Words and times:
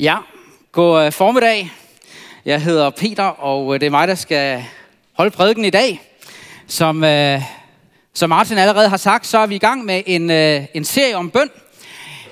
Ja, 0.00 0.16
god 0.72 1.04
øh, 1.04 1.12
formiddag. 1.12 1.70
Jeg 2.44 2.62
hedder 2.62 2.90
Peter, 2.90 3.24
og 3.24 3.74
øh, 3.74 3.80
det 3.80 3.86
er 3.86 3.90
mig, 3.90 4.08
der 4.08 4.14
skal 4.14 4.64
holde 5.12 5.30
prædiken 5.30 5.64
i 5.64 5.70
dag. 5.70 6.00
Som, 6.66 7.04
øh, 7.04 7.42
som 8.14 8.28
Martin 8.30 8.58
allerede 8.58 8.88
har 8.88 8.96
sagt, 8.96 9.26
så 9.26 9.38
er 9.38 9.46
vi 9.46 9.54
i 9.54 9.58
gang 9.58 9.84
med 9.84 10.02
en, 10.06 10.30
øh, 10.30 10.64
en 10.74 10.84
serie 10.84 11.16
om 11.16 11.30
bøn. 11.30 11.50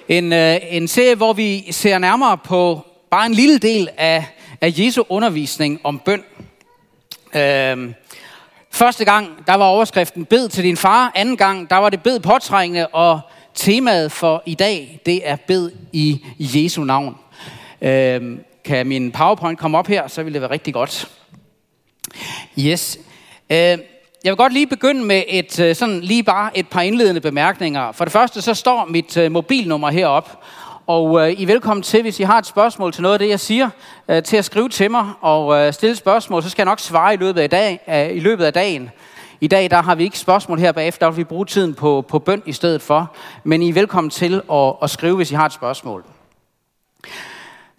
En, 0.09 0.33
øh, 0.33 0.57
en 0.63 0.89
serie, 0.89 1.15
hvor 1.15 1.33
vi 1.33 1.73
ser 1.73 1.99
nærmere 1.99 2.39
på 2.39 2.81
bare 3.11 3.26
en 3.26 3.35
lille 3.35 3.58
del 3.58 3.88
af, 3.96 4.26
af 4.60 4.72
Jesu 4.76 5.03
undervisning 5.08 5.80
om 5.85 5.98
bøn. 5.98 6.24
Øh, 7.35 7.92
første 8.71 9.04
gang, 9.04 9.46
der 9.46 9.54
var 9.54 9.67
overskriften 9.67 10.24
bed 10.24 10.48
til 10.48 10.64
din 10.64 10.76
far. 10.76 11.12
Anden 11.14 11.37
gang, 11.37 11.71
der 11.71 11.76
var 11.76 11.90
det 11.90 12.03
bed 12.03 12.21
påtrængende, 12.21 12.87
og 12.87 13.21
temaet 13.54 14.12
for 14.12 14.42
i 14.46 14.54
dag, 14.54 15.01
det 15.06 15.28
er 15.28 15.37
bed 15.37 15.71
i 15.92 16.24
Jesu 16.38 16.84
navn. 16.84 17.16
Øh, 17.83 18.38
kan 18.65 18.87
min 18.87 19.12
PowerPoint 19.12 19.59
komme 19.59 19.79
op 19.79 19.87
her, 19.87 20.09
så 20.09 20.23
vil 20.23 20.33
det 20.33 20.41
være 20.41 20.51
rigtig 20.51 20.75
godt. 20.75 21.09
Yes. 22.59 22.99
Øh, 23.51 23.57
jeg 23.57 23.79
vil 24.33 24.37
godt 24.37 24.52
lige 24.52 24.66
begynde 24.66 25.05
med 25.05 25.23
et, 25.29 25.61
øh, 25.61 25.75
sådan 25.75 26.01
lige 26.01 26.23
bare 26.23 26.59
et 26.59 26.69
par 26.69 26.80
indledende 26.80 27.21
bemærkninger. 27.21 27.93
For 27.93 28.05
det 28.05 28.12
første, 28.12 28.43
så 28.43 28.55
står 28.55 28.85
mit 28.85 29.16
øh, 29.16 29.33
mobilnummer 29.33 29.91
herop. 29.91 30.43
Og 30.87 31.21
øh, 31.21 31.33
I 31.33 31.43
er 31.43 31.47
velkommen 31.47 31.83
til, 31.83 32.02
hvis 32.02 32.21
I 32.21 32.23
har 32.23 32.39
et 32.39 32.47
spørgsmål 32.47 32.93
til 32.93 33.02
noget 33.02 33.12
af 33.12 33.19
det, 33.19 33.29
jeg 33.29 33.41
siger, 33.41 33.71
øh, 34.09 34.23
til 34.23 34.37
at 34.37 34.45
skrive 34.45 34.69
til 34.69 34.91
mig 34.91 35.11
og 35.21 35.57
øh, 35.57 35.73
stille 35.73 35.97
spørgsmål, 35.97 36.43
så 36.43 36.51
skal 36.51 36.63
jeg 36.63 36.71
nok 36.71 36.80
svare 36.80 37.15
i 37.15 37.16
løbet 37.16 37.41
af, 37.41 37.51
dag, 37.51 37.80
øh, 37.88 38.16
i 38.16 38.21
løbet 38.21 38.45
af 38.45 38.52
dagen. 38.52 38.91
I 39.41 39.47
dag 39.47 39.71
der 39.71 39.83
har 39.83 39.95
vi 39.95 40.05
ikke 40.05 40.19
spørgsmål 40.19 40.59
her 40.59 40.73
bagefter, 40.73 41.07
der 41.07 41.11
vil 41.11 41.19
vi 41.19 41.24
bruge 41.24 41.47
tiden 41.47 41.74
på, 41.74 42.05
på 42.09 42.19
bøn 42.19 42.43
i 42.47 42.52
stedet 42.52 42.83
for. 42.83 43.15
Men 43.45 43.63
I 43.63 43.69
er 43.69 43.73
velkommen 43.73 44.11
til 44.11 44.43
at, 44.52 44.74
at 44.83 44.91
skrive, 44.91 45.16
hvis 45.16 45.30
I 45.30 45.35
har 45.35 45.47
et 45.47 45.52
spørgsmål. 45.52 46.05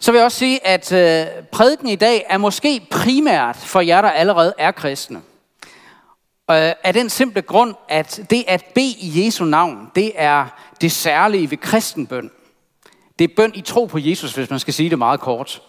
Så 0.00 0.12
vil 0.12 0.18
jeg 0.18 0.24
også 0.24 0.38
sige, 0.38 0.66
at 0.66 0.92
øh, 0.92 1.44
prædiken 1.52 1.88
i 1.88 1.96
dag 1.96 2.24
er 2.28 2.38
måske 2.38 2.86
primært 2.90 3.56
for 3.56 3.80
jer, 3.80 4.00
der 4.00 4.10
allerede 4.10 4.54
er 4.58 4.70
kristne. 4.70 5.16
Øh, 6.50 6.72
af 6.84 6.92
den 6.92 7.10
simple 7.10 7.42
grund, 7.42 7.74
at 7.88 8.20
det 8.30 8.44
at 8.46 8.64
bede 8.74 8.94
i 9.00 9.24
Jesu 9.24 9.44
navn, 9.44 9.90
det 9.94 10.12
er 10.14 10.46
det 10.80 10.92
særlige 10.92 11.50
ved 11.50 11.58
kristenbøn. 11.58 12.30
Det 13.18 13.30
er 13.30 13.34
bøn 13.36 13.52
i 13.54 13.60
tro 13.60 13.86
på 13.86 13.98
Jesus, 13.98 14.34
hvis 14.34 14.50
man 14.50 14.58
skal 14.58 14.74
sige 14.74 14.90
det 14.90 14.98
meget 14.98 15.20
kort. 15.20 15.62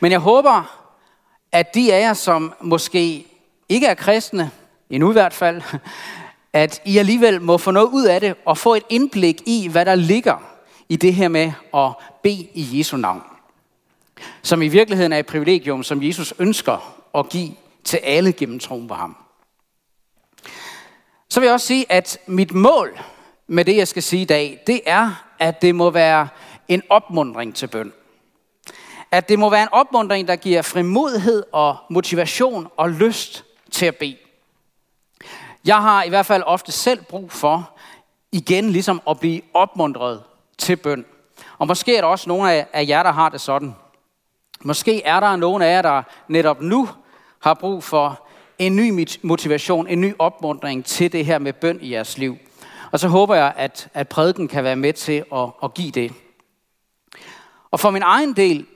Men 0.00 0.12
jeg 0.12 0.20
håber, 0.20 0.82
at 1.52 1.74
de 1.74 1.94
af 1.94 2.00
jer, 2.00 2.14
som 2.14 2.54
måske 2.60 3.26
ikke 3.68 3.86
er 3.86 3.94
kristne, 3.94 4.50
endnu 4.90 5.10
i 5.10 5.12
hvert 5.12 5.34
fald, 5.34 5.62
at 6.52 6.82
I 6.84 6.98
alligevel 6.98 7.42
må 7.42 7.58
få 7.58 7.70
noget 7.70 7.88
ud 7.88 8.04
af 8.04 8.20
det 8.20 8.34
og 8.44 8.58
få 8.58 8.74
et 8.74 8.84
indblik 8.88 9.42
i, 9.46 9.68
hvad 9.68 9.84
der 9.84 9.94
ligger 9.94 10.55
i 10.88 10.96
det 10.96 11.14
her 11.14 11.28
med 11.28 11.52
at 11.74 11.92
bede 12.22 12.48
i 12.54 12.78
Jesu 12.78 12.96
navn. 12.96 13.22
Som 14.42 14.62
i 14.62 14.68
virkeligheden 14.68 15.12
er 15.12 15.18
et 15.18 15.26
privilegium, 15.26 15.82
som 15.82 16.02
Jesus 16.02 16.34
ønsker 16.38 17.02
at 17.14 17.28
give 17.28 17.54
til 17.84 17.96
alle 17.96 18.32
gennem 18.32 18.58
troen 18.58 18.88
på 18.88 18.94
ham. 18.94 19.16
Så 21.28 21.40
vil 21.40 21.46
jeg 21.46 21.54
også 21.54 21.66
sige, 21.66 21.92
at 21.92 22.18
mit 22.26 22.52
mål 22.52 22.98
med 23.46 23.64
det, 23.64 23.76
jeg 23.76 23.88
skal 23.88 24.02
sige 24.02 24.22
i 24.22 24.24
dag, 24.24 24.62
det 24.66 24.80
er, 24.86 25.24
at 25.38 25.62
det 25.62 25.74
må 25.74 25.90
være 25.90 26.28
en 26.68 26.82
opmundring 26.88 27.54
til 27.54 27.66
bøn. 27.66 27.92
At 29.10 29.28
det 29.28 29.38
må 29.38 29.50
være 29.50 29.62
en 29.62 29.72
opmundring, 29.72 30.28
der 30.28 30.36
giver 30.36 30.62
frimodighed 30.62 31.44
og 31.52 31.76
motivation 31.90 32.68
og 32.76 32.90
lyst 32.90 33.44
til 33.70 33.86
at 33.86 33.96
bede. 33.96 34.16
Jeg 35.64 35.82
har 35.82 36.02
i 36.02 36.08
hvert 36.08 36.26
fald 36.26 36.42
ofte 36.46 36.72
selv 36.72 37.04
brug 37.04 37.32
for 37.32 37.70
igen 38.32 38.70
ligesom 38.70 39.00
at 39.08 39.20
blive 39.20 39.42
opmuntret 39.54 40.22
til 40.58 40.76
bøn. 40.76 41.04
Og 41.58 41.66
måske 41.66 41.96
er 41.96 42.00
der 42.00 42.08
også 42.08 42.28
nogle 42.28 42.74
af 42.76 42.84
jer, 42.88 43.02
der 43.02 43.12
har 43.12 43.28
det 43.28 43.40
sådan. 43.40 43.74
Måske 44.60 45.02
er 45.02 45.20
der 45.20 45.36
nogle 45.36 45.66
af 45.66 45.72
jer, 45.72 45.82
der 45.82 46.02
netop 46.28 46.60
nu 46.60 46.88
har 47.40 47.54
brug 47.54 47.84
for 47.84 48.26
en 48.58 48.76
ny 48.76 49.06
motivation, 49.22 49.88
en 49.88 50.00
ny 50.00 50.14
opmuntring 50.18 50.84
til 50.84 51.12
det 51.12 51.26
her 51.26 51.38
med 51.38 51.52
bøn 51.52 51.78
i 51.82 51.92
jeres 51.92 52.18
liv. 52.18 52.38
Og 52.92 53.00
så 53.00 53.08
håber 53.08 53.34
jeg, 53.34 53.52
at, 53.56 53.88
at 53.94 54.08
prædiken 54.08 54.48
kan 54.48 54.64
være 54.64 54.76
med 54.76 54.92
til 54.92 55.24
at, 55.32 55.48
at 55.62 55.74
give 55.74 55.90
det. 55.90 56.12
Og 57.70 57.80
for 57.80 57.90
min 57.90 58.02
egen 58.02 58.32
del, 58.32 58.66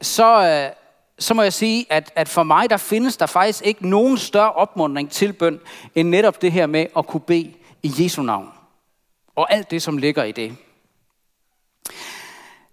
så, 0.00 0.42
øh, 0.42 0.74
så 1.18 1.34
må 1.34 1.42
jeg 1.42 1.52
sige, 1.52 1.86
at, 1.90 2.12
at 2.16 2.28
for 2.28 2.42
mig, 2.42 2.70
der 2.70 2.76
findes 2.76 3.16
der 3.16 3.26
faktisk 3.26 3.66
ikke 3.66 3.88
nogen 3.88 4.18
større 4.18 4.52
opmuntring 4.52 5.10
til 5.10 5.32
bøn, 5.32 5.60
end 5.94 6.08
netop 6.08 6.42
det 6.42 6.52
her 6.52 6.66
med 6.66 6.86
at 6.96 7.06
kunne 7.06 7.20
bede 7.20 7.52
i 7.82 7.92
Jesu 7.98 8.22
navn. 8.22 8.48
Og 9.36 9.52
alt 9.52 9.70
det, 9.70 9.82
som 9.82 9.98
ligger 9.98 10.24
i 10.24 10.32
det. 10.32 10.56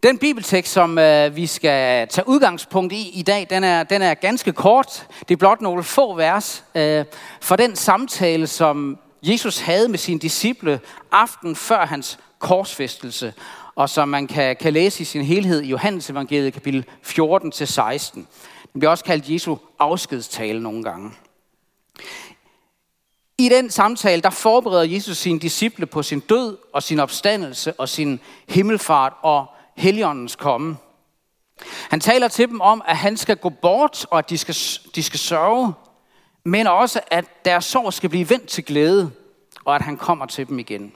Den 0.03 0.17
bibeltekst, 0.17 0.73
som 0.73 0.97
øh, 0.97 1.35
vi 1.35 1.47
skal 1.47 2.07
tage 2.07 2.27
udgangspunkt 2.27 2.93
i 2.93 3.09
i 3.13 3.21
dag, 3.21 3.47
den 3.49 3.63
er, 3.63 3.83
den 3.83 4.01
er 4.01 4.13
ganske 4.13 4.53
kort. 4.53 5.07
Det 5.19 5.35
er 5.35 5.37
blot 5.37 5.61
nogle 5.61 5.83
få 5.83 6.15
vers 6.15 6.63
øh, 6.75 7.05
for 7.41 7.55
den 7.55 7.75
samtale, 7.75 8.47
som 8.47 8.97
Jesus 9.23 9.59
havde 9.59 9.89
med 9.89 9.97
sine 9.97 10.19
disciple 10.19 10.79
aften 11.11 11.55
før 11.55 11.85
hans 11.85 12.19
korsfæstelse, 12.39 13.33
og 13.75 13.89
som 13.89 14.09
man 14.09 14.27
kan, 14.27 14.55
kan 14.55 14.73
læse 14.73 15.01
i 15.01 15.05
sin 15.05 15.25
helhed 15.25 15.61
i 15.61 15.67
Johannes 15.67 16.09
evangeliet 16.09 16.53
kapitel 16.53 16.85
14-16. 17.03 18.13
Den 18.73 18.79
bliver 18.79 18.89
også 18.89 19.03
kaldt 19.03 19.29
Jesu 19.29 19.55
afskedstale 19.79 20.63
nogle 20.63 20.83
gange. 20.83 21.11
I 23.37 23.49
den 23.49 23.69
samtale, 23.69 24.21
der 24.21 24.29
forbereder 24.29 24.83
Jesus 24.83 25.17
sine 25.17 25.39
disciple 25.39 25.85
på 25.85 26.03
sin 26.03 26.19
død 26.19 26.57
og 26.73 26.83
sin 26.83 26.99
opstandelse 26.99 27.73
og 27.73 27.89
sin 27.89 28.19
himmelfart 28.49 29.13
og 29.21 29.45
Helligåndens 29.75 30.35
komme. 30.35 30.77
Han 31.89 31.99
taler 31.99 32.27
til 32.27 32.47
dem 32.47 32.61
om, 32.61 32.81
at 32.87 32.97
han 32.97 33.17
skal 33.17 33.37
gå 33.37 33.49
bort, 33.49 34.05
og 34.11 34.19
at 34.19 34.29
de 34.29 34.37
skal, 34.37 34.55
de 34.95 35.03
skal 35.03 35.19
sørge, 35.19 35.73
men 36.45 36.67
også, 36.67 36.99
at 37.11 37.45
deres 37.45 37.65
sorg 37.65 37.93
skal 37.93 38.09
blive 38.09 38.29
vendt 38.29 38.47
til 38.47 38.65
glæde, 38.65 39.11
og 39.65 39.75
at 39.75 39.81
han 39.81 39.97
kommer 39.97 40.25
til 40.25 40.47
dem 40.47 40.59
igen. 40.59 40.93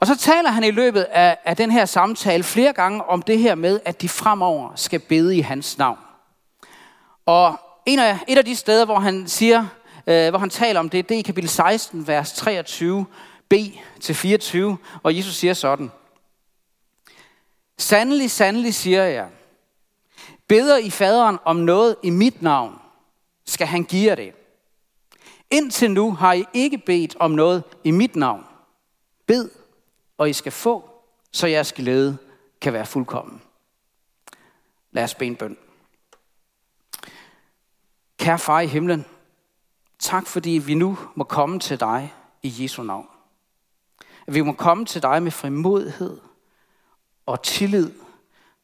Og 0.00 0.06
så 0.06 0.16
taler 0.16 0.50
han 0.50 0.64
i 0.64 0.70
løbet 0.70 1.02
af, 1.02 1.38
af 1.44 1.56
den 1.56 1.70
her 1.70 1.84
samtale 1.84 2.42
flere 2.42 2.72
gange 2.72 3.04
om 3.04 3.22
det 3.22 3.38
her 3.38 3.54
med, 3.54 3.80
at 3.84 4.02
de 4.02 4.08
fremover 4.08 4.72
skal 4.74 5.00
bede 5.00 5.36
i 5.36 5.40
hans 5.40 5.78
navn. 5.78 5.98
Og 7.26 7.60
en 7.86 7.98
af, 7.98 8.18
et 8.28 8.38
af 8.38 8.44
de 8.44 8.56
steder, 8.56 8.84
hvor 8.84 8.98
han 8.98 9.28
siger, 9.28 9.66
øh, 10.06 10.30
hvor 10.30 10.38
han 10.38 10.50
taler 10.50 10.80
om 10.80 10.88
det, 10.88 11.08
det 11.08 11.14
er 11.14 11.18
i 11.18 11.22
kapitel 11.22 11.50
16, 11.50 12.06
vers 12.06 12.32
23, 12.32 13.06
b 13.48 13.54
til 14.00 14.14
24, 14.14 14.78
og 15.02 15.16
Jesus 15.16 15.34
siger 15.34 15.54
sådan. 15.54 15.90
Sandelig, 17.78 18.30
sandelig 18.30 18.74
siger 18.74 19.04
jeg, 19.04 19.30
beder 20.48 20.76
I 20.78 20.90
faderen 20.90 21.38
om 21.44 21.56
noget 21.56 21.96
i 22.02 22.10
mit 22.10 22.42
navn, 22.42 22.78
skal 23.46 23.66
han 23.66 23.84
give 23.84 24.08
jer 24.08 24.14
det. 24.14 24.32
Indtil 25.50 25.90
nu 25.90 26.12
har 26.12 26.32
I 26.32 26.44
ikke 26.52 26.78
bedt 26.78 27.16
om 27.20 27.30
noget 27.30 27.64
i 27.84 27.90
mit 27.90 28.16
navn. 28.16 28.44
Bed, 29.26 29.50
og 30.18 30.30
I 30.30 30.32
skal 30.32 30.52
få, 30.52 30.90
så 31.32 31.46
jeres 31.46 31.72
glæde 31.72 32.18
kan 32.60 32.72
være 32.72 32.86
fuldkommen. 32.86 33.42
Lad 34.90 35.04
os 35.04 35.14
bede 35.14 35.30
en 35.30 35.36
bøn. 35.36 35.56
Kære 38.18 38.38
far 38.38 38.60
i 38.60 38.66
himlen, 38.66 39.04
tak 39.98 40.26
fordi 40.26 40.50
vi 40.50 40.74
nu 40.74 40.98
må 41.14 41.24
komme 41.24 41.60
til 41.60 41.80
dig 41.80 42.14
i 42.42 42.54
Jesu 42.58 42.82
navn. 42.82 43.08
At 44.26 44.34
vi 44.34 44.40
må 44.40 44.52
komme 44.52 44.84
til 44.84 45.02
dig 45.02 45.22
med 45.22 45.30
frimodighed 45.30 46.20
og 47.26 47.42
tillid 47.42 47.92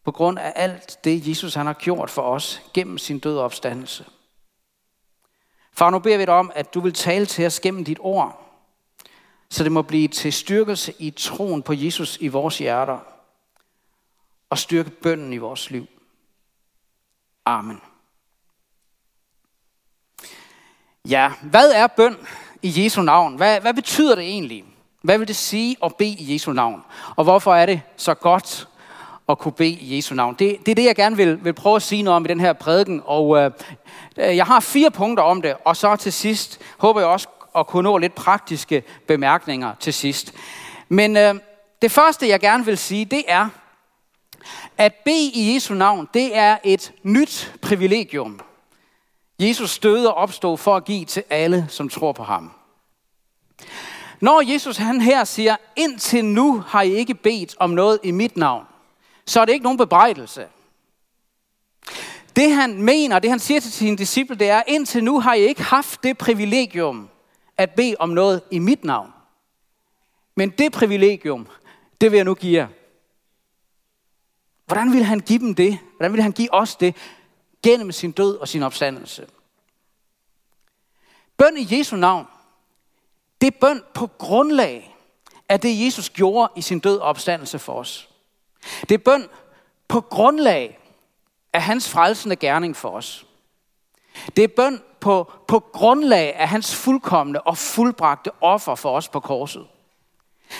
på 0.04 0.10
grund 0.10 0.38
af 0.38 0.52
alt 0.56 0.98
det, 1.04 1.28
Jesus 1.28 1.54
han 1.54 1.66
har 1.66 1.72
gjort 1.72 2.10
for 2.10 2.22
os 2.22 2.62
gennem 2.74 2.98
sin 2.98 3.18
død 3.18 3.38
og 3.38 3.44
opstandelse. 3.44 4.04
Far, 5.72 5.90
nu 5.90 5.98
beder 5.98 6.18
vi 6.18 6.24
dig 6.24 6.34
om, 6.34 6.52
at 6.54 6.74
du 6.74 6.80
vil 6.80 6.92
tale 6.92 7.26
til 7.26 7.46
os 7.46 7.60
gennem 7.60 7.84
dit 7.84 7.98
ord, 8.00 8.38
så 9.50 9.64
det 9.64 9.72
må 9.72 9.82
blive 9.82 10.08
til 10.08 10.32
styrkelse 10.32 10.94
i 10.98 11.10
troen 11.10 11.62
på 11.62 11.72
Jesus 11.72 12.18
i 12.20 12.28
vores 12.28 12.58
hjerter, 12.58 12.98
og 14.50 14.58
styrke 14.58 14.90
bønden 14.90 15.32
i 15.32 15.36
vores 15.36 15.70
liv. 15.70 15.86
Amen. 17.44 17.80
Ja, 21.08 21.32
hvad 21.42 21.72
er 21.72 21.86
bøn 21.86 22.16
i 22.62 22.84
Jesu 22.84 23.03
navn? 23.03 23.36
Hvad, 23.36 23.60
hvad 23.60 23.74
betyder 23.74 24.15
det 24.15 24.24
egentlig? 24.24 24.72
Hvad 25.03 25.19
vil 25.19 25.28
det 25.28 25.37
sige 25.37 25.77
at 25.84 25.95
bede 25.97 26.16
i 26.19 26.34
Jesu 26.34 26.53
navn? 26.53 26.83
Og 27.16 27.25
hvorfor 27.25 27.54
er 27.54 27.66
det 27.66 27.81
så 27.97 28.15
godt 28.15 28.69
at 29.28 29.39
kunne 29.39 29.53
bede 29.53 29.69
i 29.69 29.97
Jesu 29.97 30.15
navn? 30.15 30.34
Det, 30.39 30.59
det 30.66 30.69
er 30.71 30.75
det, 30.75 30.84
jeg 30.84 30.97
gerne 30.97 31.16
vil, 31.16 31.45
vil 31.45 31.53
prøve 31.53 31.77
at 31.77 31.83
sige 31.83 32.03
noget 32.03 32.16
om 32.16 32.25
i 32.25 32.28
den 32.28 32.41
her 32.41 32.53
prædiken. 32.53 33.03
Og 33.04 33.39
øh, 33.39 33.51
øh, 34.16 34.37
jeg 34.37 34.47
har 34.47 34.60
fire 34.60 34.91
punkter 34.91 35.25
om 35.25 35.43
det, 35.43 35.54
og 35.65 35.77
så 35.77 35.97
til 35.97 36.13
sidst 36.13 36.60
håber 36.78 37.01
jeg 37.01 37.09
også 37.09 37.28
at 37.57 37.66
kunne 37.66 37.83
nå 37.83 37.99
lidt 37.99 38.15
praktiske 38.15 38.83
bemærkninger 39.07 39.75
til 39.81 39.95
sidst. 39.95 40.34
Men 40.89 41.16
øh, 41.16 41.34
det 41.83 41.91
første, 41.91 42.28
jeg 42.28 42.41
gerne 42.41 42.65
vil 42.65 42.78
sige, 42.78 43.04
det 43.04 43.25
er, 43.28 43.49
at 44.78 44.95
bede 45.04 45.31
i 45.34 45.54
Jesu 45.54 45.75
navn, 45.75 46.09
det 46.15 46.37
er 46.37 46.57
et 46.65 46.93
nyt 47.03 47.53
privilegium. 47.63 48.41
Jesus 49.39 49.78
døde 49.78 50.15
og 50.15 50.15
opstod 50.15 50.59
for 50.59 50.77
at 50.77 50.84
give 50.84 51.04
til 51.04 51.25
alle, 51.31 51.66
som 51.69 51.89
tror 51.89 52.13
på 52.13 52.22
ham. 52.22 52.53
Når 54.22 54.53
Jesus 54.53 54.77
han 54.77 55.01
her 55.01 55.24
siger, 55.24 55.57
indtil 55.77 56.24
nu 56.24 56.60
har 56.60 56.83
I 56.83 56.91
ikke 56.91 57.15
bedt 57.15 57.57
om 57.59 57.71
noget 57.71 58.01
i 58.03 58.10
mit 58.10 58.36
navn, 58.36 58.65
så 59.27 59.41
er 59.41 59.45
det 59.45 59.53
ikke 59.53 59.63
nogen 59.63 59.78
bebrejdelse. 59.78 60.48
Det 62.36 62.53
han 62.53 62.83
mener, 62.83 63.19
det 63.19 63.30
han 63.30 63.39
siger 63.39 63.60
til 63.60 63.72
sine 63.72 63.97
disciple, 63.97 64.36
det 64.36 64.48
er, 64.48 64.63
indtil 64.66 65.04
nu 65.04 65.21
har 65.21 65.34
I 65.34 65.41
ikke 65.41 65.63
haft 65.63 66.03
det 66.03 66.19
privilegium 66.19 67.09
at 67.57 67.71
bede 67.71 67.97
om 67.98 68.09
noget 68.09 68.42
i 68.51 68.59
mit 68.59 68.84
navn. 68.84 69.13
Men 70.34 70.51
det 70.51 70.72
privilegium, 70.72 71.47
det 72.01 72.10
vil 72.10 72.16
jeg 72.16 72.25
nu 72.25 72.34
give 72.34 72.60
jer. 72.60 72.68
Hvordan 74.66 74.92
vil 74.92 75.04
han 75.04 75.21
give 75.21 75.39
dem 75.39 75.54
det? 75.54 75.78
Hvordan 75.97 76.13
vil 76.13 76.22
han 76.22 76.33
give 76.33 76.54
os 76.54 76.77
det? 76.77 76.97
Gennem 77.63 77.92
sin 77.92 78.13
død 78.13 78.36
og 78.36 78.48
sin 78.48 78.63
opstandelse. 78.63 79.27
Bøn 81.36 81.57
i 81.57 81.78
Jesu 81.78 81.97
navn, 81.97 82.27
det 83.42 83.54
er 83.54 83.59
bøn 83.60 83.83
på 83.94 84.06
grundlag 84.06 84.97
af 85.48 85.60
det, 85.60 85.84
Jesus 85.84 86.10
gjorde 86.10 86.53
i 86.56 86.62
sin 86.62 86.78
død 86.78 86.98
og 86.98 87.09
opstandelse 87.09 87.59
for 87.59 87.72
os. 87.72 88.09
Det 88.80 88.94
er 88.94 88.98
bøn 88.98 89.28
på 89.89 90.00
grundlag 90.00 90.78
af 91.53 91.62
hans 91.62 91.89
frelsende 91.89 92.36
gerning 92.36 92.77
for 92.77 92.89
os. 92.89 93.27
Det 94.36 94.44
er 94.44 94.48
bøn 94.48 94.80
på, 95.00 95.33
på 95.48 95.59
grundlag 95.59 96.36
af 96.36 96.48
hans 96.48 96.74
fuldkommende 96.74 97.41
og 97.41 97.59
fuldbragte 97.59 98.30
offer 98.41 98.74
for 98.74 98.97
os 98.97 99.09
på 99.09 99.21
korset. 99.21 99.66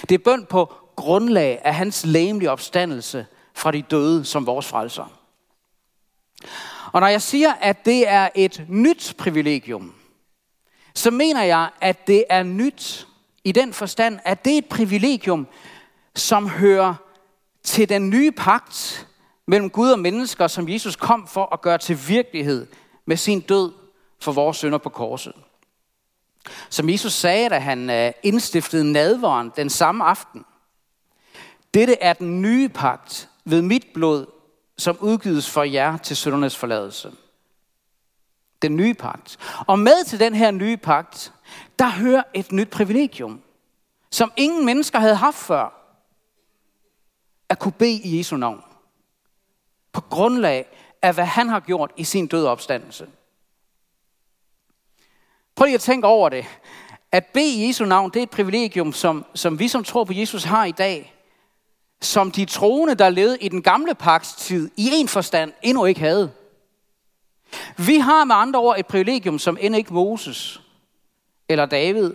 Det 0.09 0.15
er 0.15 0.25
bøn 0.25 0.47
på 0.47 0.73
grundlag 0.97 1.61
af 1.65 1.75
hans 1.75 2.07
læmelige 2.07 2.51
opstandelse 2.51 3.27
fra 3.55 3.71
de 3.71 3.83
døde 3.83 4.25
som 4.25 4.47
vores 4.47 4.67
frelser. 4.67 5.13
Og 6.93 7.01
når 7.01 7.09
jeg 7.09 7.23
siger, 7.23 7.53
at 7.53 7.85
det 7.85 8.09
er 8.09 8.29
et 8.35 8.65
nyt 8.69 9.15
privilegium, 9.19 9.95
så 10.95 11.11
mener 11.11 11.43
jeg, 11.43 11.71
at 11.81 12.07
det 12.07 12.25
er 12.31 12.43
nyt 12.43 13.07
i 13.45 13.53
den 13.53 13.73
forstand, 13.73 14.19
at 14.25 14.45
det 14.45 14.53
er 14.53 14.59
et 14.59 14.67
privilegium, 14.67 15.47
som 16.15 16.49
hører 16.49 16.95
til 17.63 17.89
den 17.89 18.11
nye 18.11 18.33
pagt 18.33 19.07
mellem 19.47 19.71
Gud 19.71 19.91
og 19.91 19.99
mennesker, 19.99 20.47
som 20.47 20.69
Jesus 20.69 20.97
kom 20.97 21.27
for 21.27 21.53
at 21.53 21.61
gøre 21.61 21.79
til 21.79 21.99
virkelighed 22.09 22.67
med 23.07 23.17
sin 23.17 23.41
død 23.41 23.73
for 24.21 24.33
vores 24.33 24.57
sønder 24.57 24.79
på 24.79 24.89
korset. 24.89 25.33
Som 26.71 26.89
Jesus 26.89 27.13
sagde, 27.13 27.49
da 27.49 27.59
han 27.59 27.91
øh, 27.91 28.13
indstiftede 28.23 28.93
nadvåren 28.93 29.53
den 29.57 29.71
samme 29.71 30.05
aften. 30.05 30.45
Dette 31.75 32.03
er 32.03 32.13
den 32.13 32.43
nye 32.43 32.69
pagt 32.69 33.29
ved 33.45 33.63
mit 33.63 33.87
blod, 33.95 34.27
som 34.79 34.97
udgives 35.01 35.51
for 35.51 35.63
jer 35.63 35.97
til 35.97 36.17
søndernes 36.17 36.57
forladelse. 36.57 37.13
Den 38.63 38.77
nye 38.77 38.95
pagt. 38.95 39.39
Og 39.67 39.79
med 39.79 40.05
til 40.05 40.21
den 40.21 40.35
her 40.35 40.51
nye 40.51 40.77
pagt, 40.77 41.33
der 41.79 41.89
hører 41.89 42.23
et 42.35 42.53
nyt 42.53 42.71
privilegium, 42.71 43.41
som 44.11 44.33
ingen 44.37 44.67
mennesker 44.67 44.99
havde 44.99 45.15
haft 45.15 45.37
før. 45.37 45.79
At 47.49 47.59
kunne 47.59 47.73
bede 47.73 48.01
i 48.01 48.19
Jesu 48.19 48.37
navn. 48.37 48.63
På 49.93 50.01
grundlag 50.01 50.67
af, 51.03 51.15
hvad 51.15 51.25
han 51.25 51.49
har 51.49 51.61
gjort 51.61 51.93
i 51.97 52.05
sin 52.05 52.27
døde 52.27 52.49
opstandelse. 52.49 53.07
Prøv 55.55 55.65
lige 55.65 55.75
at 55.75 55.81
tænke 55.81 56.07
over 56.07 56.29
det. 56.29 56.45
At 57.13 57.27
bede 57.27 57.55
i 57.55 57.69
Jesu 57.69 57.85
navn, 57.85 58.11
det 58.11 58.19
er 58.19 58.23
et 58.23 58.31
privilegium, 58.31 58.93
som, 58.93 59.25
som 59.35 59.59
vi 59.59 59.69
som 59.69 59.85
tror 59.85 60.05
på 60.05 60.13
Jesus 60.13 60.45
har 60.45 60.65
i 60.65 60.73
dag. 60.73 61.15
Som 62.01 62.31
de 62.31 62.45
troende, 62.45 62.95
der 62.95 63.09
levede 63.09 63.39
i 63.39 63.49
den 63.49 63.63
gamle 63.63 63.95
pagts 63.95 64.35
tid, 64.35 64.71
i 64.77 64.91
en 64.93 65.09
forstand 65.09 65.53
endnu 65.63 65.85
ikke 65.85 66.01
havde. 66.01 66.33
Vi 67.77 67.99
har 67.99 68.25
med 68.25 68.37
andre 68.37 68.61
ord 68.61 68.79
et 68.79 68.87
privilegium, 68.87 69.39
som 69.39 69.59
end 69.61 69.77
ikke 69.77 69.95
Moses, 69.95 70.61
eller 71.49 71.67
David, 71.67 72.13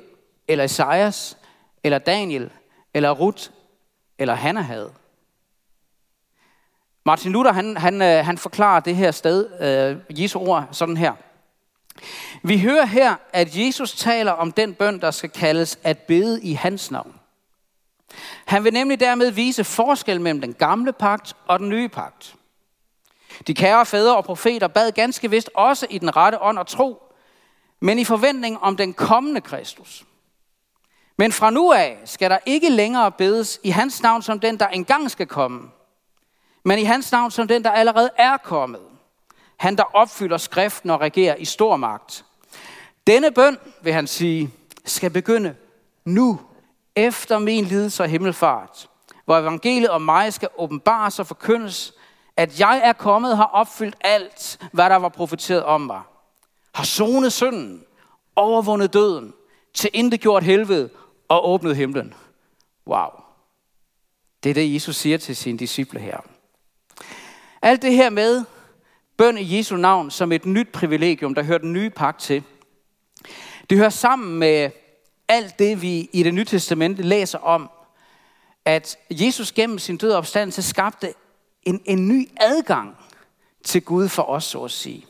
eller 0.48 0.64
Esajas, 0.64 1.38
eller 1.84 1.98
Daniel, 1.98 2.50
eller 2.94 3.12
Ruth, 3.12 3.50
eller 4.20 4.34
Hannah 4.34 4.66
havde. 4.66 4.94
Martin 7.06 7.32
Luther, 7.32 7.54
han, 7.54 7.78
han, 7.78 8.02
øh, 8.02 8.26
han 8.26 8.38
forklarer 8.38 8.80
det 8.80 8.96
her 8.96 9.12
sted, 9.12 9.62
øh, 9.62 10.22
Jesu 10.22 10.40
ord, 10.40 10.68
sådan 10.72 10.98
her. 10.98 11.14
Vi 12.44 12.60
hører 12.60 12.86
her, 12.86 13.16
at 13.34 13.58
Jesus 13.58 13.92
taler 13.92 14.32
om 14.32 14.52
den 14.52 14.74
bøn, 14.74 15.02
der 15.02 15.12
skal 15.12 15.30
kaldes 15.30 15.80
at 15.84 15.98
bede 15.98 16.42
i 16.44 16.54
hans 16.54 16.92
navn. 16.92 17.16
Han 18.46 18.64
vil 18.64 18.74
nemlig 18.74 19.00
dermed 19.00 19.32
vise 19.32 19.64
forskel 19.64 20.22
mellem 20.22 20.42
den 20.42 20.54
gamle 20.54 20.94
pagt 20.94 21.36
og 21.48 21.60
den 21.60 21.70
nye 21.70 21.90
pagt. 21.90 22.36
De 23.48 23.54
kære 23.54 23.86
fædre 23.86 24.18
og 24.18 24.26
profeter 24.26 24.68
bad 24.68 24.92
ganske 24.92 25.30
vist 25.30 25.50
også 25.56 25.88
i 25.90 25.98
den 25.98 26.16
rette 26.16 26.42
ånd 26.42 26.58
og 26.58 26.68
tro, 26.68 27.04
men 27.80 28.00
i 28.00 28.04
forventning 28.04 28.60
om 28.62 28.78
den 28.78 28.94
kommende 28.94 29.42
Kristus. 29.42 30.06
Men 31.18 31.32
fra 31.32 31.50
nu 31.50 31.72
af 31.72 32.00
skal 32.06 32.30
der 32.30 32.38
ikke 32.46 32.70
længere 32.70 33.12
bedes 33.12 33.60
i 33.64 33.70
hans 33.70 34.02
navn 34.02 34.22
som 34.22 34.40
den, 34.40 34.60
der 34.60 34.68
engang 34.68 35.12
skal 35.12 35.28
komme, 35.28 35.70
men 36.66 36.80
i 36.80 36.84
hans 36.84 37.12
navn 37.12 37.32
som 37.32 37.48
den, 37.48 37.64
der 37.64 37.72
allerede 37.72 38.10
er 38.18 38.38
kommet. 38.38 38.82
Han, 39.58 39.76
der 39.76 39.96
opfylder 39.96 40.38
skriften 40.38 40.90
og 40.90 41.02
regerer 41.02 41.36
i 41.36 41.46
stor 41.46 41.76
magt. 41.76 42.26
Denne 43.08 43.32
bøn, 43.32 43.58
vil 43.82 43.94
han 43.94 44.08
sige, 44.08 44.54
skal 44.86 45.10
begynde 45.10 45.56
nu, 46.06 46.40
efter 46.96 47.40
min 47.40 47.66
lidelse 47.66 48.04
og 48.04 48.10
himmelfart, 48.10 48.90
hvor 49.26 49.38
evangeliet 49.38 49.90
om 49.90 50.02
mig 50.02 50.34
skal 50.34 50.50
åbenbares 50.58 51.20
og 51.20 51.28
forkyndes, 51.28 51.94
at 52.38 52.60
jeg 52.60 52.82
er 52.84 52.94
kommet 52.94 53.38
har 53.38 53.46
opfyldt 53.46 53.96
alt, 54.02 54.60
hvad 54.72 54.90
der 54.90 54.96
var 54.96 55.10
profeteret 55.10 55.64
om 55.64 55.82
mig. 55.82 56.02
Har 56.74 56.84
sonet 56.84 57.34
synden, 57.34 57.84
overvundet 58.36 58.94
døden, 58.94 59.34
til 59.74 59.90
intet 59.94 60.22
gjort 60.22 60.44
helvede 60.44 60.90
og 61.28 61.50
åbnet 61.50 61.76
himlen. 61.76 62.14
Wow. 62.88 63.10
Det 64.44 64.50
er 64.50 64.54
det, 64.54 64.74
Jesus 64.74 64.96
siger 64.96 65.18
til 65.18 65.36
sine 65.36 65.58
disciple 65.58 66.00
her. 66.00 66.18
Alt 67.62 67.82
det 67.82 67.94
her 67.94 68.10
med 68.10 68.44
bøn 69.18 69.38
i 69.38 69.58
Jesu 69.58 69.76
navn 69.76 70.12
som 70.12 70.32
et 70.32 70.46
nyt 70.46 70.72
privilegium, 70.74 71.36
der 71.36 71.44
hører 71.44 71.58
den 71.58 71.74
nye 71.74 71.90
pagt 71.90 72.22
til. 72.22 72.44
Det 73.70 73.78
hører 73.78 73.90
sammen 73.90 74.40
med 74.40 74.72
alt 75.28 75.60
det, 75.60 75.82
vi 75.82 76.10
i 76.14 76.24
det 76.24 76.34
nye 76.34 76.46
testamente 76.46 77.04
læser 77.04 77.40
om, 77.40 77.70
at 78.66 78.98
Jesus 79.12 79.52
gennem 79.52 79.80
sin 79.80 79.98
død 79.98 80.12
opstandelse 80.12 80.62
skabte 80.62 81.14
en, 81.68 81.82
en 81.86 82.08
ny 82.08 82.30
adgang 82.38 82.98
til 83.64 83.82
Gud 83.82 84.10
for 84.10 84.24
os, 84.24 84.44
så 84.44 84.64
at 84.64 84.72
sige. 84.72 85.06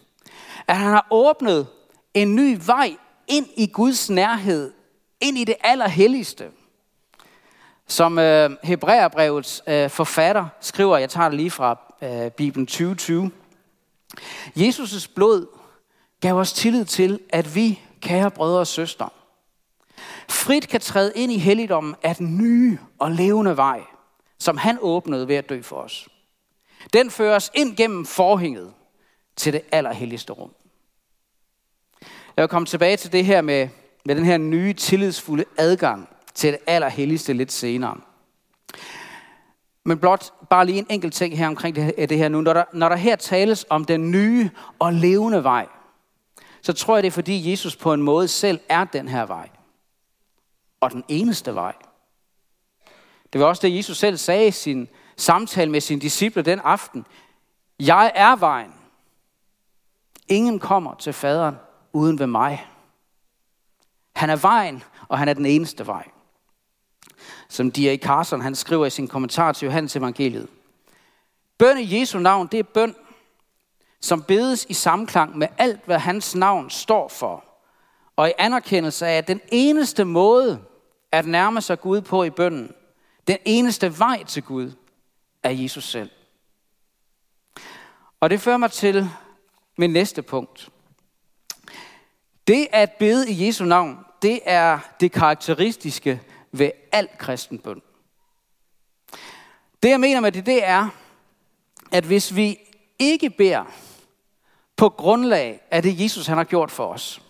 At 0.67 0.77
han 0.77 0.91
har 0.91 1.07
åbnet 1.11 1.67
en 2.13 2.35
ny 2.35 2.57
vej 2.65 2.95
ind 3.27 3.47
i 3.57 3.67
Guds 3.67 4.09
nærhed, 4.09 4.73
ind 5.21 5.37
i 5.37 5.43
det 5.43 5.55
allerhelligste. 5.63 6.51
Som 7.87 8.19
øh, 8.19 8.49
Hebræerbrevets 8.63 9.63
øh, 9.67 9.89
forfatter 9.89 10.47
skriver, 10.61 10.97
jeg 10.97 11.09
tager 11.09 11.29
det 11.29 11.37
lige 11.37 11.51
fra 11.51 11.79
øh, 12.01 12.31
Bibelen 12.31 12.67
2020. 12.67 13.31
Jesus' 14.57 15.13
blod 15.15 15.47
gav 16.21 16.35
os 16.35 16.53
tillid 16.53 16.85
til, 16.85 17.19
at 17.29 17.55
vi, 17.55 17.81
kære 18.01 18.31
brødre 18.31 18.59
og 18.59 18.67
søstre, 18.67 19.09
frit 20.29 20.67
kan 20.67 20.81
træde 20.81 21.11
ind 21.15 21.31
i 21.31 21.37
helligdommen 21.37 21.95
af 22.03 22.15
den 22.15 22.37
nye 22.37 22.77
og 22.99 23.11
levende 23.11 23.57
vej, 23.57 23.81
som 24.39 24.57
han 24.57 24.77
åbnede 24.81 25.27
ved 25.27 25.35
at 25.35 25.49
dø 25.49 25.61
for 25.61 25.75
os. 25.75 26.07
Den 26.93 27.11
fører 27.11 27.35
os 27.35 27.51
ind 27.53 27.77
gennem 27.77 28.05
forhænget 28.05 28.73
til 29.35 29.53
det 29.53 29.61
allerhelligste 29.71 30.33
rum. 30.33 30.51
Jeg 32.37 32.41
vil 32.41 32.47
komme 32.47 32.65
tilbage 32.65 32.97
til 32.97 33.11
det 33.11 33.25
her 33.25 33.41
med, 33.41 33.69
med 34.05 34.15
den 34.15 34.25
her 34.25 34.37
nye 34.37 34.73
tillidsfulde 34.73 35.45
adgang 35.57 36.09
til 36.33 36.53
det 36.53 36.59
allerhelligste 36.67 37.33
lidt 37.33 37.51
senere. 37.51 37.97
Men 39.83 39.99
blot 39.99 40.33
bare 40.49 40.65
lige 40.65 40.77
en 40.77 40.87
enkelt 40.89 41.13
ting 41.13 41.37
her 41.37 41.47
omkring 41.47 41.75
det 41.75 41.83
her, 41.83 42.05
det 42.05 42.17
her 42.17 42.29
nu. 42.29 42.41
Når 42.41 42.53
der, 42.53 42.63
når 42.73 42.89
der 42.89 42.95
her 42.95 43.15
tales 43.15 43.65
om 43.69 43.85
den 43.85 44.11
nye 44.11 44.49
og 44.79 44.93
levende 44.93 45.43
vej, 45.43 45.67
så 46.61 46.73
tror 46.73 46.95
jeg, 46.95 47.03
det 47.03 47.07
er 47.07 47.11
fordi 47.11 47.51
Jesus 47.51 47.75
på 47.75 47.93
en 47.93 48.01
måde 48.01 48.27
selv 48.27 48.59
er 48.69 48.83
den 48.83 49.07
her 49.07 49.25
vej. 49.25 49.49
Og 50.79 50.91
den 50.91 51.03
eneste 51.07 51.55
vej. 51.55 51.73
Det 53.33 53.41
var 53.41 53.47
også 53.47 53.67
det, 53.67 53.77
Jesus 53.77 53.97
selv 53.97 54.17
sagde 54.17 54.47
i 54.47 54.51
sin 54.51 54.87
samtale 55.17 55.71
med 55.71 55.81
sine 55.81 56.01
disciple 56.01 56.41
den 56.41 56.59
aften. 56.59 57.05
Jeg 57.79 58.11
er 58.15 58.35
vejen. 58.35 58.73
Ingen 60.27 60.59
kommer 60.59 60.95
til 60.95 61.13
faderen 61.13 61.55
uden 61.93 62.19
ved 62.19 62.27
mig. 62.27 62.67
Han 64.15 64.29
er 64.29 64.35
vejen, 64.35 64.83
og 65.07 65.17
han 65.17 65.29
er 65.29 65.33
den 65.33 65.45
eneste 65.45 65.87
vej 65.87 66.07
som 67.49 67.71
D.A. 67.71 67.97
Carson 67.97 68.41
han 68.41 68.55
skriver 68.55 68.85
i 68.85 68.89
sin 68.89 69.07
kommentar 69.07 69.51
til 69.51 69.65
Johannes 69.65 69.95
evangeliet. 69.95 70.47
Bøn 71.57 71.77
i 71.77 71.99
Jesu 71.99 72.19
navn, 72.19 72.47
det 72.47 72.59
er 72.59 72.63
bøn, 72.63 72.95
som 74.01 74.23
bedes 74.23 74.65
i 74.69 74.73
samklang 74.73 75.37
med 75.37 75.47
alt, 75.57 75.85
hvad 75.85 75.99
hans 75.99 76.35
navn 76.35 76.69
står 76.69 77.07
for. 77.07 77.43
Og 78.15 78.29
i 78.29 78.33
anerkendelse 78.37 79.07
af, 79.07 79.17
at 79.17 79.27
den 79.27 79.41
eneste 79.51 80.05
måde 80.05 80.61
at 81.11 81.25
nærme 81.25 81.61
sig 81.61 81.79
Gud 81.81 82.01
på 82.01 82.23
i 82.23 82.29
bønnen, 82.29 82.71
den 83.27 83.37
eneste 83.45 83.99
vej 83.99 84.23
til 84.23 84.43
Gud, 84.43 84.71
af 85.47 85.55
Jesus 85.57 85.83
selv. 85.83 86.09
Og 88.19 88.29
det 88.29 88.41
fører 88.41 88.57
mig 88.57 88.71
til 88.71 89.09
min 89.77 89.89
næste 89.89 90.21
punkt. 90.21 90.69
Det 92.47 92.67
at 92.71 92.91
bede 92.91 93.31
i 93.31 93.47
Jesu 93.47 93.65
navn, 93.65 93.97
det 94.21 94.39
er 94.45 94.79
det 94.99 95.11
karakteristiske 95.11 96.21
ved 96.51 96.71
al 96.91 97.09
kristen 97.17 97.59
bøn. 97.59 97.81
Det 99.83 99.89
jeg 99.89 99.99
mener 99.99 100.19
med 100.19 100.31
det, 100.31 100.45
det 100.45 100.65
er, 100.65 100.89
at 101.91 102.03
hvis 102.03 102.35
vi 102.35 102.59
ikke 102.99 103.29
beder 103.29 103.65
på 104.75 104.89
grundlag 104.89 105.61
af 105.71 105.83
det, 105.83 106.01
Jesus 106.01 106.27
han 106.27 106.37
har 106.37 106.43
gjort 106.43 106.71
for 106.71 106.93
os, 106.93 107.21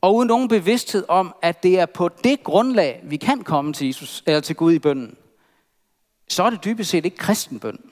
og 0.00 0.14
uden 0.14 0.26
nogen 0.26 0.48
bevidsthed 0.48 1.04
om, 1.08 1.34
at 1.42 1.62
det 1.62 1.80
er 1.80 1.86
på 1.86 2.08
det 2.08 2.42
grundlag, 2.42 3.00
vi 3.04 3.16
kan 3.16 3.44
komme 3.44 3.72
til, 3.72 3.86
Jesus, 3.86 4.22
eller 4.26 4.40
til 4.40 4.56
Gud 4.56 4.72
i 4.72 4.78
bønden, 4.78 5.16
så 6.28 6.42
er 6.42 6.50
det 6.50 6.64
dybest 6.64 6.90
set 6.90 7.04
ikke 7.04 7.16
kristenbøn. 7.16 7.90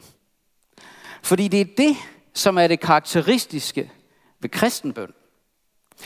Fordi 1.22 1.48
det 1.48 1.60
er 1.60 1.74
det, 1.78 1.96
som 2.34 2.58
er 2.58 2.66
det 2.66 2.80
karakteristiske 2.80 3.92
ved 4.40 4.50
kristenbøn. 4.50 5.14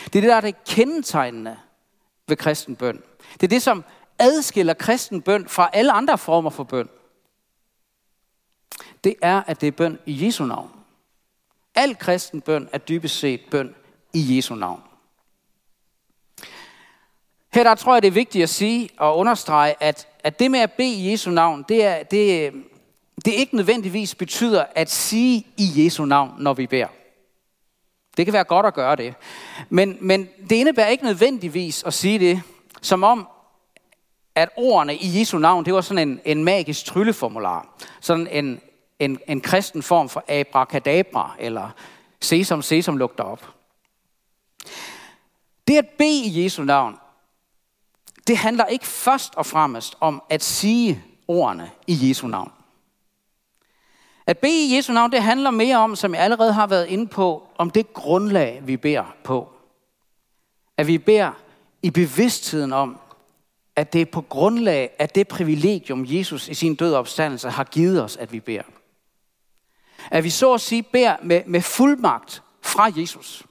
Det 0.04 0.16
er 0.16 0.20
det, 0.20 0.22
der 0.22 0.36
er 0.36 0.40
det 0.40 0.64
kendetegnende 0.64 1.58
ved 2.26 2.36
kristenbøn. 2.36 3.02
Det 3.32 3.42
er 3.42 3.48
det, 3.48 3.62
som 3.62 3.84
adskiller 4.18 4.74
kristenbøn 4.74 5.48
fra 5.48 5.70
alle 5.72 5.92
andre 5.92 6.18
former 6.18 6.50
for 6.50 6.64
bøn. 6.64 6.88
Det 9.04 9.14
er, 9.22 9.42
at 9.46 9.60
det 9.60 9.66
er 9.66 9.72
bøn 9.72 9.98
i 10.06 10.26
Jesu 10.26 10.44
navn. 10.44 10.70
Al 11.74 11.98
kristenbøn 11.98 12.68
er 12.72 12.78
dybest 12.78 13.18
set 13.18 13.40
bøn 13.50 13.74
i 14.12 14.36
Jesu 14.36 14.54
navn. 14.54 14.82
Her 17.54 17.62
der 17.64 17.74
tror 17.74 17.94
jeg, 17.94 18.02
det 18.02 18.08
er 18.08 18.12
vigtigt 18.12 18.42
at 18.42 18.48
sige 18.48 18.88
og 18.98 19.16
understrege, 19.18 19.82
at, 19.82 20.07
at 20.24 20.38
det 20.38 20.50
med 20.50 20.60
at 20.60 20.72
bede 20.72 20.94
i 20.94 21.10
Jesu 21.10 21.30
navn, 21.30 21.64
det 21.68 21.84
er, 21.84 22.02
det, 22.02 22.52
det 23.24 23.32
ikke 23.32 23.56
nødvendigvis 23.56 24.14
betyder 24.14 24.64
at 24.74 24.90
sige 24.90 25.46
i 25.56 25.84
Jesu 25.84 26.04
navn, 26.04 26.34
når 26.38 26.54
vi 26.54 26.66
beder. 26.66 26.86
Det 28.16 28.26
kan 28.26 28.32
være 28.32 28.44
godt 28.44 28.66
at 28.66 28.74
gøre 28.74 28.96
det. 28.96 29.14
Men, 29.68 29.98
men 30.00 30.28
det 30.50 30.56
indebærer 30.56 30.88
ikke 30.88 31.04
nødvendigvis 31.04 31.82
at 31.82 31.94
sige 31.94 32.18
det, 32.18 32.42
som 32.82 33.02
om, 33.02 33.28
at 34.34 34.48
ordene 34.56 34.96
i 34.96 35.20
Jesu 35.20 35.38
navn, 35.38 35.64
det 35.64 35.74
var 35.74 35.80
sådan 35.80 36.08
en, 36.08 36.20
en 36.24 36.44
magisk 36.44 36.84
trylleformular. 36.84 37.76
Sådan 38.00 38.26
en, 38.26 38.60
en, 38.98 39.18
en 39.28 39.40
kristen 39.40 39.82
form 39.82 40.08
for 40.08 40.24
abracadabra, 40.28 41.36
eller 41.38 41.70
sesam, 42.20 42.62
sesam 42.62 42.96
lugter 42.96 43.24
op. 43.24 43.54
Det 45.68 45.78
at 45.78 45.88
bede 45.98 46.24
i 46.24 46.44
Jesu 46.44 46.62
navn, 46.62 46.98
det 48.28 48.36
handler 48.36 48.64
ikke 48.64 48.86
først 48.86 49.34
og 49.34 49.46
fremmest 49.46 49.96
om 50.00 50.22
at 50.30 50.42
sige 50.42 51.04
ordene 51.28 51.70
i 51.86 52.08
Jesu 52.08 52.26
navn. 52.26 52.52
At 54.26 54.38
bede 54.38 54.66
i 54.66 54.76
Jesu 54.76 54.92
navn, 54.92 55.12
det 55.12 55.22
handler 55.22 55.50
mere 55.50 55.76
om, 55.76 55.96
som 55.96 56.14
jeg 56.14 56.22
allerede 56.22 56.52
har 56.52 56.66
været 56.66 56.86
inde 56.86 57.06
på, 57.06 57.48
om 57.58 57.70
det 57.70 57.92
grundlag, 57.92 58.60
vi 58.64 58.76
beder 58.76 59.14
på. 59.24 59.52
At 60.76 60.86
vi 60.86 60.98
beder 60.98 61.32
i 61.82 61.90
bevidstheden 61.90 62.72
om, 62.72 62.98
at 63.76 63.92
det 63.92 64.00
er 64.00 64.06
på 64.06 64.20
grundlag 64.20 64.90
af 64.98 65.08
det 65.08 65.28
privilegium, 65.28 66.04
Jesus 66.08 66.48
i 66.48 66.54
sin 66.54 66.74
død 66.74 66.94
opstandelse 66.94 67.50
har 67.50 67.64
givet 67.64 68.02
os, 68.02 68.16
at 68.16 68.32
vi 68.32 68.40
beder. 68.40 68.62
At 70.10 70.24
vi 70.24 70.30
så 70.30 70.54
at 70.54 70.60
sige 70.60 70.82
beder 70.82 71.16
med, 71.22 71.42
med 71.46 71.60
fuldmagt 71.60 72.42
fra 72.62 72.90
Jesus. 72.96 73.42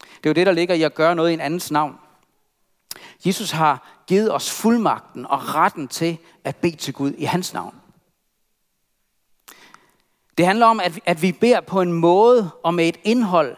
Det 0.00 0.26
er 0.26 0.30
jo 0.30 0.34
det, 0.34 0.46
der 0.46 0.52
ligger 0.52 0.74
i 0.74 0.82
at 0.82 0.94
gøre 0.94 1.14
noget 1.14 1.30
i 1.30 1.34
en 1.34 1.40
andens 1.40 1.70
navn. 1.70 1.98
Jesus 3.26 3.50
har 3.50 3.97
givet 4.08 4.34
os 4.34 4.50
fuldmagten 4.50 5.26
og 5.26 5.54
retten 5.54 5.88
til 5.88 6.18
at 6.44 6.56
bede 6.56 6.76
til 6.76 6.94
Gud 6.94 7.12
i 7.18 7.24
hans 7.24 7.52
navn. 7.52 7.74
Det 10.38 10.46
handler 10.46 10.66
om, 10.66 10.80
at, 10.80 11.00
at 11.06 11.22
vi 11.22 11.32
beder 11.32 11.60
på 11.60 11.80
en 11.80 11.92
måde 11.92 12.50
og 12.64 12.74
med 12.74 12.88
et 12.88 13.00
indhold, 13.04 13.56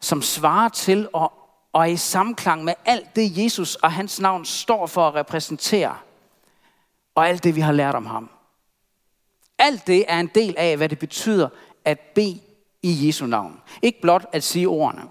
som 0.00 0.22
svarer 0.22 0.68
til 0.68 1.08
og, 1.12 1.32
og 1.72 1.80
er 1.82 1.86
i 1.86 1.96
samklang 1.96 2.64
med 2.64 2.74
alt 2.84 3.16
det, 3.16 3.44
Jesus 3.44 3.74
og 3.74 3.92
hans 3.92 4.20
navn 4.20 4.44
står 4.44 4.86
for 4.86 5.08
at 5.08 5.14
repræsentere. 5.14 5.96
Og 7.14 7.28
alt 7.28 7.44
det, 7.44 7.54
vi 7.54 7.60
har 7.60 7.72
lært 7.72 7.94
om 7.94 8.06
ham. 8.06 8.30
Alt 9.58 9.86
det 9.86 10.04
er 10.08 10.20
en 10.20 10.30
del 10.34 10.54
af, 10.58 10.76
hvad 10.76 10.88
det 10.88 10.98
betyder 10.98 11.48
at 11.84 12.00
bede 12.00 12.40
i 12.82 13.06
Jesu 13.06 13.26
navn. 13.26 13.60
Ikke 13.82 14.00
blot 14.00 14.26
at 14.32 14.42
sige 14.42 14.68
ordene. 14.68 15.02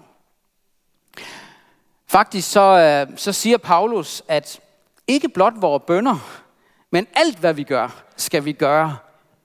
Faktisk 2.06 2.50
så, 2.50 2.60
øh, 2.60 3.18
så 3.18 3.32
siger 3.32 3.58
Paulus, 3.58 4.22
at 4.28 4.60
ikke 5.08 5.28
blot 5.28 5.54
vores 5.56 5.82
bønder, 5.86 6.42
men 6.90 7.06
alt 7.14 7.38
hvad 7.38 7.54
vi 7.54 7.62
gør, 7.62 8.02
skal 8.16 8.44
vi 8.44 8.52
gøre 8.52 8.96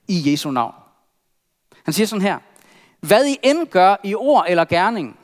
i 0.08 0.32
Jesu 0.32 0.52
navn. 0.52 0.74
Han 1.84 1.94
siger 1.94 2.08
sådan 2.08 2.22
her, 2.22 2.40
hvad 3.00 3.26
I 3.26 3.38
end 3.44 3.68
gør 3.68 3.96
i 4.04 4.16
ord 4.16 4.46
eller 4.48 4.66
gerning, 4.66 5.20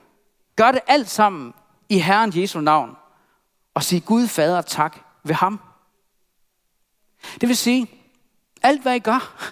gør 0.55 0.71
det 0.71 0.81
alt 0.87 1.09
sammen 1.09 1.53
i 1.89 1.99
Herren 1.99 2.31
Jesu 2.35 2.61
navn, 2.61 2.95
og 3.73 3.83
sig 3.83 4.05
Gud 4.05 4.27
Fader 4.27 4.61
tak 4.61 4.97
ved 5.23 5.35
ham. 5.35 5.59
Det 7.41 7.49
vil 7.49 7.57
sige, 7.57 7.87
alt 8.61 8.81
hvad 8.81 8.95
I 8.95 8.99
gør, 8.99 9.51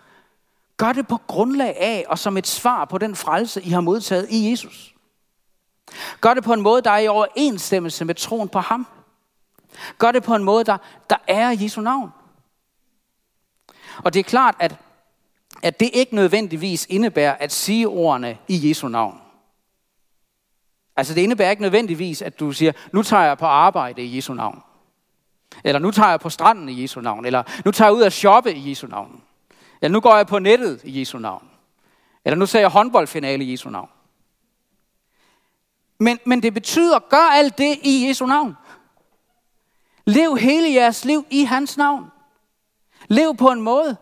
gør 0.78 0.94
det 0.94 1.08
på 1.08 1.18
grundlag 1.28 1.78
af 1.78 2.06
og 2.08 2.20
som 2.20 2.38
et 2.38 2.48
svar 2.48 2.86
på 2.86 2.98
den 2.98 3.16
frelse, 3.16 3.62
I 3.62 3.70
har 3.70 3.82
modtaget 3.82 4.28
i 4.30 4.52
Jesus. 4.52 4.96
Gør 6.22 6.34
det 6.34 6.44
på 6.44 6.54
en 6.54 6.62
måde, 6.62 6.82
der 6.82 6.92
er 6.92 6.98
i 6.98 7.08
overensstemmelse 7.08 8.06
med 8.06 8.16
troen 8.16 8.50
på 8.50 8.60
ham. 8.60 8.88
Gør 9.98 10.12
det 10.12 10.24
på 10.24 10.36
en 10.36 10.44
måde, 10.44 10.64
der, 10.64 10.78
der 11.10 11.18
er 11.28 11.50
Jesu 11.50 11.82
navn. 11.82 12.10
Og 14.04 14.14
det 14.14 14.20
er 14.20 14.24
klart, 14.24 14.56
at 14.60 14.76
at 15.62 15.80
det 15.80 15.90
ikke 15.94 16.16
nødvendigvis 16.16 16.88
indebærer 16.90 17.36
at 17.40 17.52
sige 17.52 17.88
ordene 17.88 18.38
i 18.48 18.70
Jesu 18.70 18.88
navn. 18.88 19.22
Altså 20.96 21.14
det 21.14 21.22
indebærer 21.22 21.50
ikke 21.50 21.62
nødvendigvis, 21.62 22.22
at 22.22 22.40
du 22.40 22.52
siger, 22.52 22.72
nu 22.92 23.04
tager 23.04 23.24
jeg 23.24 23.38
på 23.38 23.46
arbejde 23.46 24.04
i 24.04 24.16
Jesu 24.16 24.34
navn. 24.34 24.64
Eller 25.64 25.80
nu 25.80 25.92
tager 25.92 26.10
jeg 26.10 26.20
på 26.20 26.30
stranden 26.30 26.70
i 26.70 26.82
Jesu 26.82 27.02
navn. 27.02 27.26
Eller 27.26 27.44
nu 27.66 27.72
tager 27.72 27.90
jeg 27.90 27.96
ud 27.98 28.04
at 28.04 28.14
shoppe 28.14 28.54
i 28.54 28.70
Jesu 28.70 28.88
navn. 28.88 29.22
Eller 29.82 29.94
nu 29.94 30.00
går 30.00 30.16
jeg 30.16 30.28
på 30.28 30.40
nettet 30.40 30.82
i 30.84 31.00
Jesu 31.00 31.18
navn. 31.18 31.50
Eller 32.26 32.38
nu 32.38 32.46
ser 32.46 32.60
jeg 32.60 32.70
håndboldfinale 32.70 33.44
i 33.44 33.52
Jesu 33.52 33.70
navn. 33.70 33.90
Men, 36.00 36.20
men 36.26 36.44
det 36.44 36.54
betyder, 36.54 37.00
gør 37.00 37.32
alt 37.34 37.58
det 37.58 37.80
i 37.84 38.08
Jesu 38.08 38.26
navn. 38.26 38.56
Lev 40.06 40.38
hele 40.38 40.74
jeres 40.74 41.06
liv 41.06 41.26
i 41.30 41.44
hans 41.44 41.78
navn. 41.78 42.12
Lev 43.08 43.38
på 43.38 43.52
en 43.52 43.62
måde, 43.62 43.98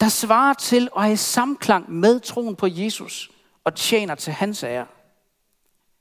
der 0.00 0.08
svarer 0.08 0.54
til 0.54 0.88
og 0.92 1.04
er 1.04 1.08
i 1.08 1.16
samklang 1.16 1.92
med 1.92 2.20
troen 2.20 2.56
på 2.56 2.66
Jesus 2.66 3.30
og 3.64 3.74
tjener 3.74 4.14
til 4.14 4.32
hans 4.32 4.62
ære. 4.62 4.86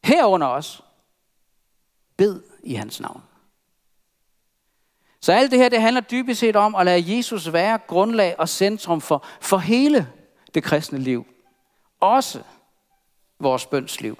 Herunder 0.03 0.47
os. 0.47 0.83
Bed 2.17 2.43
i 2.63 2.73
hans 2.73 3.00
navn. 3.00 3.23
Så 5.21 5.33
alt 5.33 5.51
det 5.51 5.59
her, 5.59 5.69
det 5.69 5.81
handler 5.81 6.01
dybest 6.01 6.39
set 6.39 6.55
om 6.55 6.75
at 6.75 6.85
lade 6.85 7.17
Jesus 7.17 7.53
være 7.53 7.77
grundlag 7.88 8.39
og 8.39 8.50
centrum 8.50 9.01
for, 9.01 9.25
for 9.41 9.57
hele 9.57 10.11
det 10.53 10.63
kristne 10.63 11.00
liv. 11.00 11.25
Også 12.00 12.43
vores 13.39 13.65
bønsliv. 13.65 14.17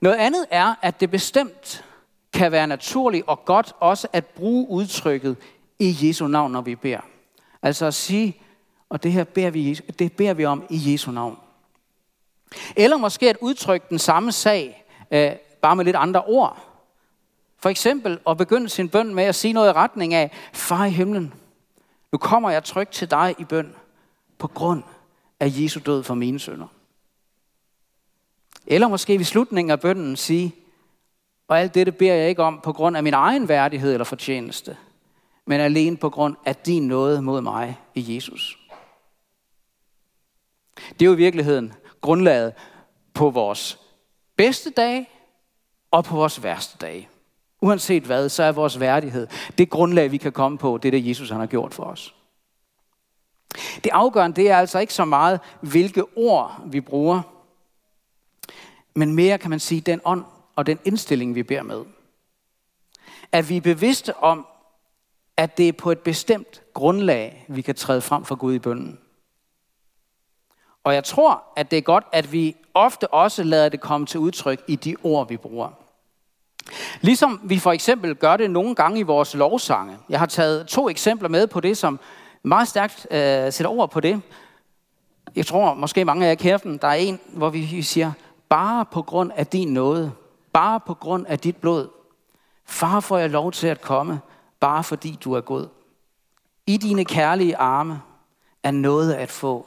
Noget 0.00 0.16
andet 0.16 0.46
er, 0.50 0.74
at 0.82 1.00
det 1.00 1.10
bestemt 1.10 1.84
kan 2.32 2.52
være 2.52 2.66
naturligt 2.66 3.24
og 3.26 3.44
godt 3.44 3.72
også 3.80 4.08
at 4.12 4.26
bruge 4.26 4.68
udtrykket 4.68 5.36
i 5.78 5.96
Jesu 6.02 6.26
navn, 6.26 6.52
når 6.52 6.60
vi 6.60 6.74
beder. 6.74 7.00
Altså 7.62 7.86
at 7.86 7.94
sige, 7.94 8.36
og 8.88 9.02
det 9.02 9.12
her 9.12 9.24
beder 9.24 9.50
vi, 9.50 9.74
det 9.74 10.12
beder 10.12 10.34
vi 10.34 10.44
om 10.44 10.64
i 10.70 10.92
Jesu 10.92 11.10
navn. 11.10 11.38
Eller 12.76 12.96
måske 12.96 13.30
at 13.30 13.36
udtrykke 13.40 13.86
den 13.90 13.98
samme 13.98 14.32
sag, 14.32 14.84
øh, 15.10 15.32
bare 15.62 15.76
med 15.76 15.84
lidt 15.84 15.96
andre 15.96 16.24
ord. 16.24 16.64
For 17.58 17.68
eksempel 17.68 18.18
at 18.28 18.36
begynde 18.36 18.68
sin 18.68 18.88
bøn 18.88 19.14
med 19.14 19.24
at 19.24 19.34
sige 19.34 19.52
noget 19.52 19.68
i 19.68 19.72
retning 19.72 20.14
af, 20.14 20.30
Far 20.52 20.84
i 20.84 20.90
himlen, 20.90 21.34
nu 22.12 22.18
kommer 22.18 22.50
jeg 22.50 22.64
trygt 22.64 22.92
til 22.92 23.10
dig 23.10 23.34
i 23.38 23.44
bøn 23.44 23.74
på 24.38 24.48
grund 24.48 24.82
af 25.40 25.46
Jesu 25.50 25.80
død 25.86 26.02
for 26.02 26.14
mine 26.14 26.38
sønder. 26.38 26.66
Eller 28.66 28.88
måske 28.88 29.18
ved 29.18 29.24
slutningen 29.24 29.70
af 29.70 29.80
bønnen 29.80 30.16
sige, 30.16 30.54
og 31.48 31.60
alt 31.60 31.74
dette 31.74 31.92
beder 31.92 32.14
jeg 32.14 32.28
ikke 32.28 32.42
om 32.42 32.60
på 32.62 32.72
grund 32.72 32.96
af 32.96 33.02
min 33.02 33.14
egen 33.14 33.48
værdighed 33.48 33.92
eller 33.92 34.04
fortjeneste, 34.04 34.76
men 35.46 35.60
alene 35.60 35.96
på 35.96 36.10
grund 36.10 36.36
af 36.44 36.56
din 36.56 36.86
nåde 36.86 37.22
mod 37.22 37.40
mig 37.40 37.80
i 37.94 38.14
Jesus. 38.14 38.58
Det 40.76 41.02
er 41.02 41.06
jo 41.06 41.12
i 41.12 41.16
virkeligheden 41.16 41.72
grundlaget 42.00 42.52
på 43.14 43.30
vores 43.30 43.78
bedste 44.36 44.70
dage 44.70 45.08
og 45.90 46.04
på 46.04 46.16
vores 46.16 46.42
værste 46.42 46.78
dage. 46.78 47.08
Uanset 47.60 48.02
hvad, 48.02 48.28
så 48.28 48.42
er 48.42 48.52
vores 48.52 48.80
værdighed 48.80 49.26
det 49.58 49.70
grundlag, 49.70 50.12
vi 50.12 50.16
kan 50.16 50.32
komme 50.32 50.58
på, 50.58 50.78
det 50.82 50.92
der 50.92 50.98
Jesus 50.98 51.30
han 51.30 51.40
har 51.40 51.46
gjort 51.46 51.74
for 51.74 51.84
os. 51.84 52.14
Det 53.84 53.90
afgørende, 53.92 54.36
det 54.36 54.50
er 54.50 54.56
altså 54.56 54.78
ikke 54.78 54.94
så 54.94 55.04
meget, 55.04 55.40
hvilke 55.60 56.04
ord 56.16 56.62
vi 56.66 56.80
bruger, 56.80 57.22
men 58.94 59.14
mere 59.14 59.38
kan 59.38 59.50
man 59.50 59.60
sige, 59.60 59.80
den 59.80 60.00
ånd 60.04 60.24
og 60.58 60.66
den 60.66 60.78
indstilling, 60.84 61.34
vi 61.34 61.42
beder 61.42 61.62
med. 61.62 61.84
At 63.32 63.48
vi 63.48 63.56
er 63.56 63.60
bevidste 63.60 64.16
om, 64.16 64.46
at 65.36 65.58
det 65.58 65.68
er 65.68 65.72
på 65.72 65.90
et 65.90 65.98
bestemt 65.98 66.62
grundlag, 66.74 67.44
vi 67.48 67.62
kan 67.62 67.74
træde 67.74 68.00
frem 68.00 68.24
for 68.24 68.34
Gud 68.34 68.54
i 68.54 68.58
bønden. 68.58 68.98
Og 70.84 70.94
jeg 70.94 71.04
tror, 71.04 71.42
at 71.56 71.70
det 71.70 71.76
er 71.76 71.82
godt, 71.82 72.04
at 72.12 72.32
vi 72.32 72.56
ofte 72.74 73.14
også 73.14 73.42
lader 73.42 73.68
det 73.68 73.80
komme 73.80 74.06
til 74.06 74.20
udtryk 74.20 74.62
i 74.68 74.76
de 74.76 74.96
ord, 75.02 75.28
vi 75.28 75.36
bruger. 75.36 75.70
Ligesom 77.00 77.40
vi 77.44 77.58
for 77.58 77.72
eksempel 77.72 78.14
gør 78.14 78.36
det 78.36 78.50
nogle 78.50 78.74
gange 78.74 79.00
i 79.00 79.02
vores 79.02 79.34
lovsange. 79.34 79.98
Jeg 80.08 80.18
har 80.18 80.26
taget 80.26 80.66
to 80.66 80.88
eksempler 80.88 81.28
med 81.28 81.46
på 81.46 81.60
det, 81.60 81.76
som 81.76 82.00
meget 82.42 82.68
stærkt 82.68 83.06
øh, 83.10 83.52
sætter 83.52 83.70
ord 83.70 83.90
på 83.90 84.00
det. 84.00 84.20
Jeg 85.36 85.46
tror 85.46 85.74
måske 85.74 86.04
mange 86.04 86.26
af 86.26 86.28
jer 86.28 86.34
kender 86.34 86.58
den. 86.58 86.78
Der 86.78 86.88
er 86.88 86.94
en, 86.94 87.20
hvor 87.26 87.50
vi 87.50 87.82
siger, 87.82 88.12
bare 88.48 88.84
på 88.84 89.02
grund 89.02 89.32
af 89.36 89.46
din 89.46 89.68
nåde, 89.68 90.12
bare 90.52 90.80
på 90.80 90.94
grund 90.94 91.26
af 91.26 91.38
dit 91.38 91.56
blod, 91.56 91.88
far 92.64 93.00
får 93.00 93.18
jeg 93.18 93.30
lov 93.30 93.52
til 93.52 93.66
at 93.66 93.80
komme, 93.80 94.20
bare 94.60 94.84
fordi 94.84 95.18
du 95.24 95.32
er 95.32 95.40
god. 95.40 95.68
I 96.66 96.76
dine 96.76 97.04
kærlige 97.04 97.56
arme 97.56 98.02
er 98.62 98.70
noget 98.70 99.14
at 99.14 99.30
få. 99.30 99.66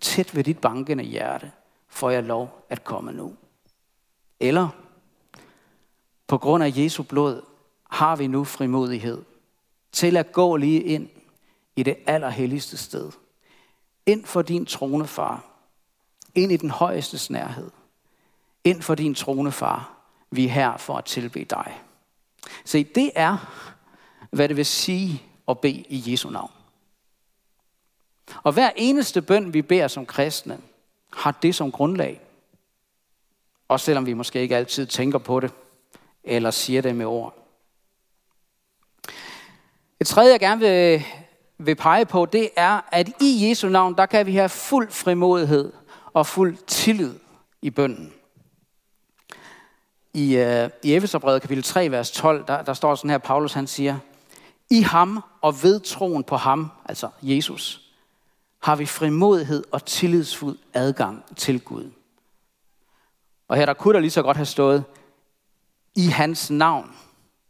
Tæt 0.00 0.36
ved 0.36 0.44
dit 0.44 0.58
bankende 0.58 1.04
hjerte 1.04 1.52
får 1.88 2.10
jeg 2.10 2.24
lov 2.24 2.64
at 2.68 2.84
komme 2.84 3.12
nu. 3.12 3.34
Eller, 4.40 4.68
på 6.26 6.38
grund 6.38 6.64
af 6.64 6.72
Jesu 6.76 7.02
blod, 7.02 7.42
har 7.90 8.16
vi 8.16 8.26
nu 8.26 8.44
frimodighed 8.44 9.22
til 9.92 10.16
at 10.16 10.32
gå 10.32 10.56
lige 10.56 10.82
ind 10.82 11.08
i 11.76 11.82
det 11.82 11.96
allerhelligste 12.06 12.76
sted. 12.76 13.12
Ind 14.06 14.24
for 14.24 14.42
din 14.42 14.66
trone, 14.66 15.06
far. 15.06 15.44
Ind 16.34 16.52
i 16.52 16.56
den 16.56 16.70
højeste 16.70 17.32
nærhed. 17.32 17.70
Ind 18.64 18.82
for 18.82 18.94
din 18.94 19.14
trone, 19.14 19.52
far. 19.52 19.99
Vi 20.30 20.44
er 20.44 20.50
her 20.50 20.76
for 20.76 20.96
at 20.96 21.04
tilbe 21.04 21.44
dig. 21.44 21.80
Se, 22.64 22.84
det 22.84 23.10
er, 23.14 23.36
hvad 24.30 24.48
det 24.48 24.56
vil 24.56 24.66
sige 24.66 25.22
at 25.48 25.58
bede 25.58 25.84
i 25.88 26.12
Jesu 26.12 26.30
navn. 26.30 26.50
Og 28.42 28.52
hver 28.52 28.70
eneste 28.76 29.22
bøn, 29.22 29.54
vi 29.54 29.62
beder 29.62 29.88
som 29.88 30.06
kristne, 30.06 30.58
har 31.12 31.38
det 31.42 31.54
som 31.54 31.72
grundlag. 31.72 32.20
Også 33.68 33.86
selvom 33.86 34.06
vi 34.06 34.12
måske 34.12 34.40
ikke 34.40 34.56
altid 34.56 34.86
tænker 34.86 35.18
på 35.18 35.40
det, 35.40 35.52
eller 36.24 36.50
siger 36.50 36.82
det 36.82 36.96
med 36.96 37.06
ord. 37.06 37.34
Et 40.00 40.06
tredje, 40.06 40.32
jeg 40.32 40.40
gerne 40.40 40.60
vil, 40.60 41.04
vil 41.58 41.74
pege 41.74 42.06
på, 42.06 42.26
det 42.26 42.50
er, 42.56 42.80
at 42.92 43.08
i 43.20 43.48
Jesu 43.48 43.68
navn, 43.68 43.96
der 43.96 44.06
kan 44.06 44.26
vi 44.26 44.34
have 44.34 44.48
fuld 44.48 44.90
frimodighed 44.90 45.72
og 46.12 46.26
fuld 46.26 46.56
tillid 46.66 47.14
i 47.62 47.70
bønden. 47.70 48.12
I, 50.14 50.36
uh, 50.36 50.70
i 50.82 50.94
Efeserbrevet 50.94 51.42
kapitel 51.42 51.64
3, 51.64 51.90
vers 51.90 52.10
12, 52.10 52.46
der, 52.46 52.62
der 52.62 52.74
står 52.74 52.94
sådan 52.94 53.10
her, 53.10 53.18
Paulus 53.18 53.52
han 53.52 53.66
siger, 53.66 53.98
i 54.70 54.80
ham 54.80 55.22
og 55.40 55.62
ved 55.62 55.80
troen 55.80 56.24
på 56.24 56.36
ham, 56.36 56.70
altså 56.84 57.10
Jesus, 57.22 57.90
har 58.62 58.76
vi 58.76 58.86
frimodighed 58.86 59.64
og 59.72 59.84
tillidsfuld 59.84 60.58
adgang 60.74 61.36
til 61.36 61.60
Gud. 61.60 61.90
Og 63.48 63.56
her 63.56 63.66
der 63.66 63.74
kunne 63.74 63.94
der 63.94 64.00
lige 64.00 64.10
så 64.10 64.22
godt 64.22 64.36
have 64.36 64.46
stået, 64.46 64.84
i 65.96 66.06
hans 66.06 66.50
navn, 66.50 66.94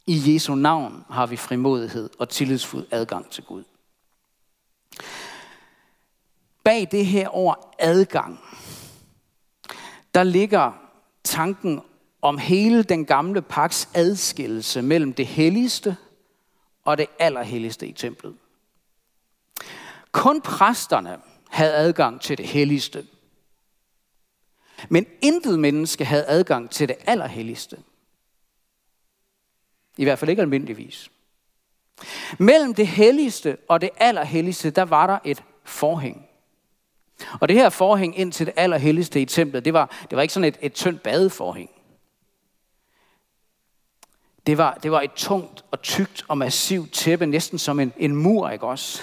i 0.06 0.34
Jesu 0.34 0.54
navn 0.54 1.04
har 1.10 1.26
vi 1.26 1.36
frimodighed 1.36 2.10
og 2.18 2.28
tillidsfuld 2.28 2.86
adgang 2.90 3.30
til 3.30 3.44
Gud. 3.44 3.64
Bag 6.64 6.88
det 6.90 7.06
her 7.06 7.36
ord 7.36 7.74
adgang, 7.78 8.40
der 10.14 10.22
ligger 10.22 10.72
tanken 11.24 11.82
om 12.22 12.38
hele 12.38 12.82
den 12.82 13.04
gamle 13.04 13.42
paks 13.42 13.88
adskillelse 13.94 14.82
mellem 14.82 15.12
det 15.12 15.26
helligste 15.26 15.96
og 16.84 16.98
det 16.98 17.06
allerhelligste 17.18 17.86
i 17.86 17.92
templet. 17.92 18.36
Kun 20.12 20.40
præsterne 20.40 21.18
havde 21.48 21.74
adgang 21.74 22.20
til 22.20 22.38
det 22.38 22.46
helligste. 22.46 23.06
Men 24.88 25.06
intet 25.22 25.58
menneske 25.58 26.04
havde 26.04 26.24
adgang 26.26 26.70
til 26.70 26.88
det 26.88 26.96
allerhelligste. 27.06 27.76
I 29.96 30.04
hvert 30.04 30.18
fald 30.18 30.30
ikke 30.30 30.42
almindeligvis. 30.42 31.10
Mellem 32.38 32.74
det 32.74 32.86
helligste 32.86 33.56
og 33.68 33.80
det 33.80 33.90
allerhelligste, 33.96 34.70
der 34.70 34.82
var 34.82 35.06
der 35.06 35.18
et 35.24 35.42
forhæng. 35.64 36.26
Og 37.40 37.48
det 37.48 37.56
her 37.56 37.68
forhæng 37.68 38.18
ind 38.18 38.32
til 38.32 38.46
det 38.46 38.54
allerhelligste 38.56 39.20
i 39.20 39.24
templet, 39.24 39.64
det 39.64 39.72
var, 39.72 40.06
det 40.10 40.16
var 40.16 40.22
ikke 40.22 40.34
sådan 40.34 40.48
et, 40.48 40.58
et 40.62 40.72
tyndt 40.72 41.02
badeforhæng. 41.02 41.70
Det 44.50 44.58
var, 44.58 44.74
det 44.74 44.90
var 44.90 45.00
et 45.00 45.12
tungt 45.12 45.64
og 45.70 45.82
tykt 45.82 46.24
og 46.28 46.38
massivt 46.38 46.92
tæppe, 46.92 47.26
næsten 47.26 47.58
som 47.58 47.80
en, 47.80 47.92
en 47.96 48.16
mur, 48.16 48.50
ikke 48.50 48.66
også? 48.66 49.02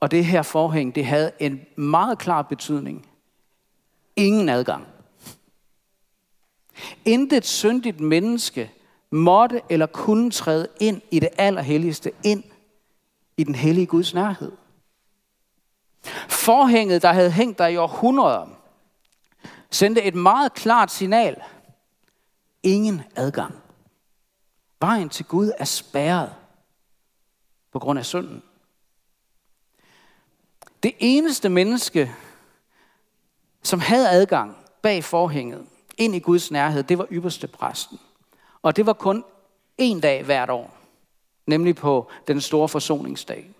Og 0.00 0.10
det 0.10 0.24
her 0.24 0.42
forhæng, 0.42 0.94
det 0.94 1.06
havde 1.06 1.32
en 1.38 1.60
meget 1.76 2.18
klar 2.18 2.42
betydning. 2.42 3.08
Ingen 4.16 4.48
adgang. 4.48 4.86
Intet 7.04 7.46
syndigt 7.46 8.00
menneske 8.00 8.70
måtte 9.10 9.60
eller 9.68 9.86
kunne 9.86 10.30
træde 10.30 10.68
ind 10.80 11.00
i 11.10 11.18
det 11.18 11.28
allerhelligste, 11.38 12.12
ind 12.24 12.44
i 13.36 13.44
den 13.44 13.54
hellige 13.54 13.86
Guds 13.86 14.14
nærhed. 14.14 14.52
Forhænget, 16.28 17.02
der 17.02 17.12
havde 17.12 17.30
hængt 17.30 17.58
der 17.58 17.66
i 17.66 17.76
århundreder, 17.76 18.46
sendte 19.70 20.02
et 20.02 20.14
meget 20.14 20.54
klart 20.54 20.90
signal. 20.90 21.36
Ingen 22.62 23.02
adgang. 23.16 23.62
Vejen 24.82 25.08
til 25.08 25.24
Gud 25.24 25.52
er 25.58 25.64
spærret 25.64 26.34
på 27.72 27.78
grund 27.78 27.98
af 27.98 28.06
synden. 28.06 28.42
Det 30.82 30.94
eneste 30.98 31.48
menneske, 31.48 32.14
som 33.62 33.80
havde 33.80 34.10
adgang 34.10 34.56
bag 34.82 35.04
forhænget 35.04 35.66
ind 35.98 36.14
i 36.14 36.18
Guds 36.18 36.50
nærhed, 36.50 36.82
det 36.82 36.98
var 36.98 37.06
ypperste 37.10 37.48
præsten. 37.48 38.00
Og 38.62 38.76
det 38.76 38.86
var 38.86 38.92
kun 38.92 39.24
en 39.78 40.00
dag 40.00 40.24
hvert 40.24 40.50
år, 40.50 40.76
nemlig 41.46 41.76
på 41.76 42.10
den 42.26 42.40
store 42.40 42.68
forsoningsdag. 42.68 43.50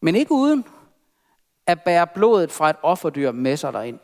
Men 0.00 0.16
ikke 0.16 0.32
uden 0.32 0.64
at 1.66 1.82
bære 1.82 2.06
blodet 2.06 2.52
fra 2.52 2.70
et 2.70 2.76
offerdyr 2.82 3.32
med 3.32 3.56
sig 3.56 3.72
derind. 3.72 3.98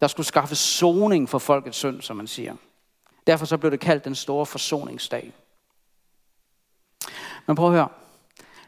Der 0.00 0.06
skulle 0.06 0.26
skaffe 0.26 0.54
soning 0.54 1.28
for 1.28 1.38
folkets 1.38 1.76
synd, 1.78 2.02
som 2.02 2.16
man 2.16 2.26
siger. 2.26 2.56
Derfor 3.26 3.46
så 3.46 3.56
blev 3.56 3.70
det 3.70 3.80
kaldt 3.80 4.04
den 4.04 4.14
store 4.14 4.46
forsoningsdag. 4.46 5.32
Men 7.46 7.56
prøv 7.56 7.66
at 7.66 7.72
høre. 7.72 7.88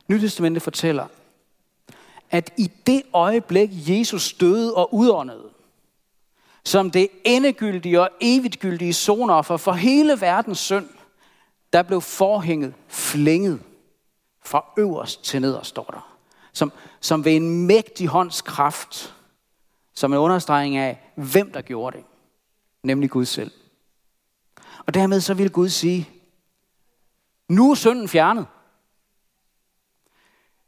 Nytestamentet 0.09 0.63
fortæller, 0.63 1.07
at 2.31 2.53
i 2.57 2.71
det 2.87 3.03
øjeblik, 3.13 3.71
Jesus 3.73 4.33
døde 4.33 4.75
og 4.75 4.95
udåndede, 4.95 5.49
som 6.65 6.91
det 6.91 7.09
endegyldige 7.25 8.01
og 8.01 8.11
evigtgyldige 8.21 8.93
sonoffer 8.93 9.57
for 9.57 9.73
hele 9.73 10.21
verdens 10.21 10.59
synd, 10.59 10.89
der 11.73 11.83
blev 11.83 12.01
forhænget 12.01 12.75
flænget 12.89 13.63
fra 14.45 14.65
øverst 14.79 15.25
til 15.25 15.41
nederst, 15.41 15.69
står 15.69 15.85
der. 15.85 16.19
Som, 16.53 16.73
som 17.01 17.25
ved 17.25 17.37
en 17.37 17.67
mægtig 17.67 18.09
hånds 18.09 18.43
kraft, 18.43 19.15
som 19.95 20.13
en 20.13 20.19
understregning 20.19 20.77
af, 20.77 21.01
hvem 21.15 21.53
der 21.53 21.63
gjorde 21.63 21.97
det. 21.97 22.05
Nemlig 22.83 23.11
Gud 23.11 23.25
selv. 23.25 23.51
Og 24.87 24.95
dermed 24.95 25.21
så 25.21 25.35
vil 25.35 25.51
Gud 25.51 25.69
sige, 25.69 26.09
nu 27.49 27.71
er 27.71 27.75
synden 27.75 28.09
fjernet. 28.09 28.47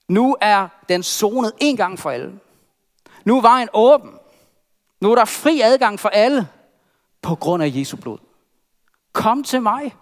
Nu 0.09 0.37
er 0.41 0.69
den 0.89 1.03
zonet 1.03 1.53
en 1.61 1.77
gang 1.77 1.99
for 1.99 2.11
alle. 2.11 2.41
Nu 3.25 3.37
er 3.37 3.41
vejen 3.41 3.69
åben. 3.75 4.11
Nu 5.01 5.11
er 5.11 5.15
der 5.15 5.25
fri 5.25 5.61
adgang 5.61 6.01
for 6.01 6.09
alle 6.09 6.49
på 7.23 7.35
grund 7.35 7.63
af 7.63 7.73
Jesu 7.75 7.97
blod. 7.97 8.19
Kom 9.13 9.43
til 9.43 9.63
mig. 9.63 9.97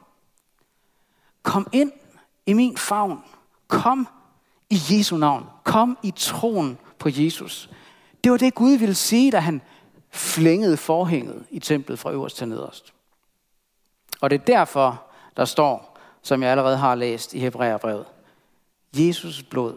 Kom 1.42 1.66
ind 1.72 1.92
i 2.46 2.52
min 2.52 2.76
favn. 2.76 3.18
Kom 3.68 4.08
i 4.70 4.78
Jesu 4.90 5.16
navn. 5.16 5.46
Kom 5.64 5.98
i 6.02 6.10
troen 6.16 6.78
på 6.98 7.08
Jesus. 7.12 7.70
Det 8.24 8.32
var 8.32 8.38
det 8.38 8.54
Gud 8.54 8.72
ville 8.72 8.94
sige, 8.94 9.32
da 9.32 9.38
han 9.38 9.62
flængede 10.10 10.76
forhænget 10.76 11.46
i 11.50 11.58
templet 11.58 11.98
fra 11.98 12.12
øverst 12.12 12.36
til 12.36 12.48
nederst. 12.48 12.95
Og 14.20 14.30
det 14.30 14.40
er 14.40 14.44
derfor, 14.44 15.02
der 15.36 15.44
står, 15.44 15.98
som 16.22 16.42
jeg 16.42 16.50
allerede 16.50 16.76
har 16.76 16.94
læst 16.94 17.34
i 17.34 17.38
Hebræerbrevet, 17.38 18.06
Jesus 18.94 19.42
blod 19.42 19.76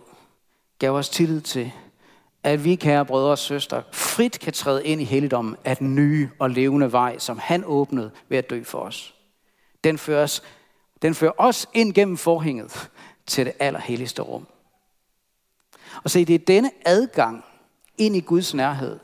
gav 0.80 0.91
os 0.91 1.10
tillid 1.10 1.41
til, 1.41 1.71
at 2.43 2.63
vi, 2.63 2.75
kære 2.75 3.06
brødre 3.06 3.32
og 3.32 3.38
søstre, 3.38 3.84
frit 3.91 4.39
kan 4.39 4.54
træde 4.54 4.86
ind 4.86 5.02
i 5.02 5.04
helligdommen 5.04 5.56
af 5.65 5.78
den 5.78 5.95
nye 5.95 6.30
og 6.39 6.49
levende 6.49 6.91
vej, 6.91 7.17
som 7.17 7.38
han 7.38 7.63
åbnede 7.65 8.12
ved 8.30 8.38
at 8.38 8.49
dø 8.49 8.63
for 8.63 8.80
os. 8.80 9.15
Den 9.84 9.97
fører 9.97 10.23
os, 10.23 10.43
den 11.02 11.15
fører 11.15 11.32
os 11.38 11.67
ind 11.73 11.93
gennem 11.93 12.17
forhænget 12.17 12.89
til 13.25 13.45
det 13.45 13.54
allerhelligste 13.60 14.21
rum. 14.21 14.47
Og 16.04 16.10
se, 16.10 16.25
det 16.25 16.36
er 16.36 16.39
denne 16.39 16.71
adgang 16.86 17.45
ind 17.97 18.15
i 18.15 18.19
Guds 18.19 18.54
nærhed, 18.54 18.99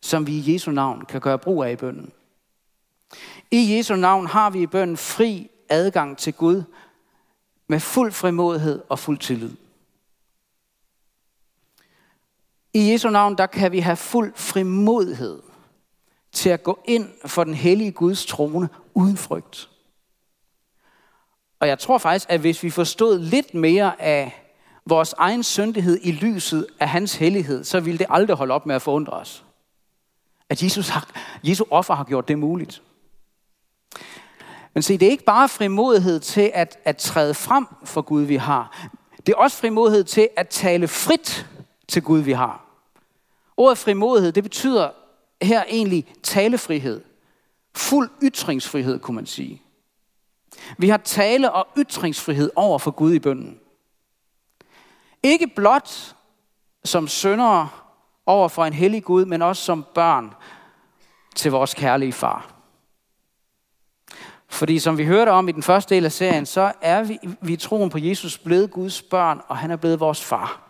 som 0.00 0.26
vi 0.26 0.32
i 0.32 0.52
Jesu 0.52 0.70
navn 0.70 1.04
kan 1.04 1.20
gøre 1.20 1.38
brug 1.38 1.64
af 1.64 1.72
i 1.72 1.76
bønden. 1.76 2.12
I 3.50 3.76
Jesu 3.76 3.96
navn 3.96 4.26
har 4.26 4.50
vi 4.50 4.62
i 4.62 4.66
bønden 4.66 4.96
fri 4.96 5.50
adgang 5.68 6.18
til 6.18 6.32
Gud 6.32 6.62
med 7.66 7.80
fuld 7.80 8.12
frimodighed 8.12 8.82
og 8.88 8.98
fuld 8.98 9.18
tillid. 9.18 9.50
I 12.74 12.92
Jesu 12.92 13.10
navn, 13.10 13.38
der 13.38 13.46
kan 13.46 13.72
vi 13.72 13.78
have 13.78 13.96
fuld 13.96 14.32
frimodighed 14.36 15.42
til 16.32 16.50
at 16.50 16.62
gå 16.62 16.78
ind 16.84 17.08
for 17.26 17.44
den 17.44 17.54
hellige 17.54 17.92
Guds 17.92 18.26
trone 18.26 18.68
uden 18.94 19.16
frygt. 19.16 19.70
Og 21.60 21.68
jeg 21.68 21.78
tror 21.78 21.98
faktisk, 21.98 22.30
at 22.30 22.40
hvis 22.40 22.62
vi 22.62 22.70
forstod 22.70 23.18
lidt 23.18 23.54
mere 23.54 24.02
af 24.02 24.44
vores 24.86 25.12
egen 25.12 25.42
syndighed 25.42 25.98
i 26.02 26.12
lyset 26.12 26.66
af 26.80 26.88
hans 26.88 27.16
hellighed, 27.16 27.64
så 27.64 27.80
ville 27.80 27.98
det 27.98 28.06
aldrig 28.10 28.36
holde 28.36 28.54
op 28.54 28.66
med 28.66 28.74
at 28.74 28.82
forundre 28.82 29.12
os. 29.12 29.44
At 30.48 30.62
Jesus 30.62 30.88
har, 30.88 31.10
Jesu 31.44 31.64
offer 31.70 31.94
har 31.94 32.04
gjort 32.04 32.28
det 32.28 32.38
muligt. 32.38 32.82
Men 34.74 34.82
se, 34.82 34.98
det 34.98 35.06
er 35.06 35.10
ikke 35.10 35.24
bare 35.24 35.48
frimodighed 35.48 36.20
til 36.20 36.50
at, 36.54 36.78
at 36.84 36.96
træde 36.96 37.34
frem 37.34 37.66
for 37.84 38.02
Gud, 38.02 38.22
vi 38.22 38.36
har. 38.36 38.88
Det 39.26 39.32
er 39.32 39.36
også 39.36 39.56
frimodighed 39.56 40.04
til 40.04 40.28
at 40.36 40.48
tale 40.48 40.88
frit 40.88 41.46
til 41.88 42.02
Gud, 42.02 42.20
vi 42.20 42.32
har. 42.32 42.64
Ordet 43.56 43.78
frimodighed, 43.78 44.32
det 44.32 44.42
betyder 44.42 44.90
her 45.42 45.64
egentlig 45.68 46.14
talefrihed. 46.22 47.00
Fuld 47.76 48.10
ytringsfrihed, 48.22 48.98
kunne 48.98 49.14
man 49.14 49.26
sige. 49.26 49.62
Vi 50.78 50.88
har 50.88 50.96
tale- 50.96 51.52
og 51.52 51.66
ytringsfrihed 51.78 52.50
over 52.56 52.78
for 52.78 52.90
Gud 52.90 53.14
i 53.14 53.18
bønden. 53.18 53.60
Ikke 55.22 55.46
blot 55.46 56.14
som 56.84 57.08
søndere 57.08 57.68
over 58.26 58.48
for 58.48 58.64
en 58.64 58.72
hellig 58.72 59.04
Gud, 59.04 59.24
men 59.24 59.42
også 59.42 59.62
som 59.62 59.84
børn 59.94 60.34
til 61.36 61.50
vores 61.50 61.74
kærlige 61.74 62.12
far. 62.12 62.53
Fordi 64.54 64.78
som 64.78 64.98
vi 64.98 65.04
hørte 65.04 65.30
om 65.30 65.48
i 65.48 65.52
den 65.52 65.62
første 65.62 65.94
del 65.94 66.04
af 66.04 66.12
serien, 66.12 66.46
så 66.46 66.72
er 66.80 67.02
vi, 67.02 67.18
vi 67.40 67.56
troen 67.56 67.90
på 67.90 67.98
Jesus 67.98 68.38
blevet 68.38 68.70
Guds 68.70 69.02
børn, 69.02 69.40
og 69.48 69.56
han 69.56 69.70
er 69.70 69.76
blevet 69.76 70.00
vores 70.00 70.24
far, 70.24 70.60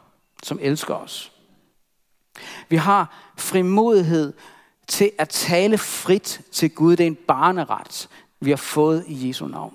som 0.42 0.58
elsker 0.62 0.94
os. 0.94 1.32
Vi 2.68 2.76
har 2.76 3.32
frimodighed 3.38 4.32
til 4.86 5.10
at 5.18 5.28
tale 5.28 5.78
frit 5.78 6.40
til 6.52 6.70
Gud. 6.70 6.96
Det 6.96 7.04
er 7.04 7.06
en 7.06 7.14
barneret, 7.14 8.08
vi 8.40 8.50
har 8.50 8.56
fået 8.56 9.04
i 9.08 9.28
Jesu 9.28 9.46
navn. 9.46 9.74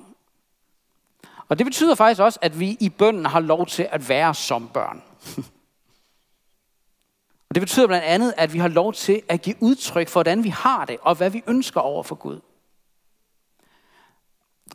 Og 1.50 1.58
det 1.58 1.66
betyder 1.66 1.96
faktisk 1.96 2.22
også, 2.22 2.40
at 2.42 2.60
vi 2.60 2.78
i 2.80 2.90
bønden 2.90 3.26
har 3.26 3.40
lov 3.40 3.66
til 3.66 3.88
at 3.92 4.10
være 4.10 4.36
som 4.36 4.68
børn. 4.74 5.02
Og 7.50 7.56
det 7.56 7.62
betyder 7.62 7.88
blandt 7.88 8.06
andet, 8.06 8.34
at 8.38 8.54
vi 8.54 8.60
har 8.60 8.68
lov 8.68 8.94
til 8.94 9.22
at 9.28 9.42
give 9.42 9.56
udtryk 9.60 10.08
for, 10.08 10.24
hvordan 10.24 10.44
vi 10.44 10.50
har 10.50 10.86
det, 10.86 10.98
og 11.02 11.16
hvad 11.16 11.30
vi 11.30 11.44
ønsker 11.48 11.82
over 11.82 12.04
for 12.04 12.16
Gud. 12.16 12.40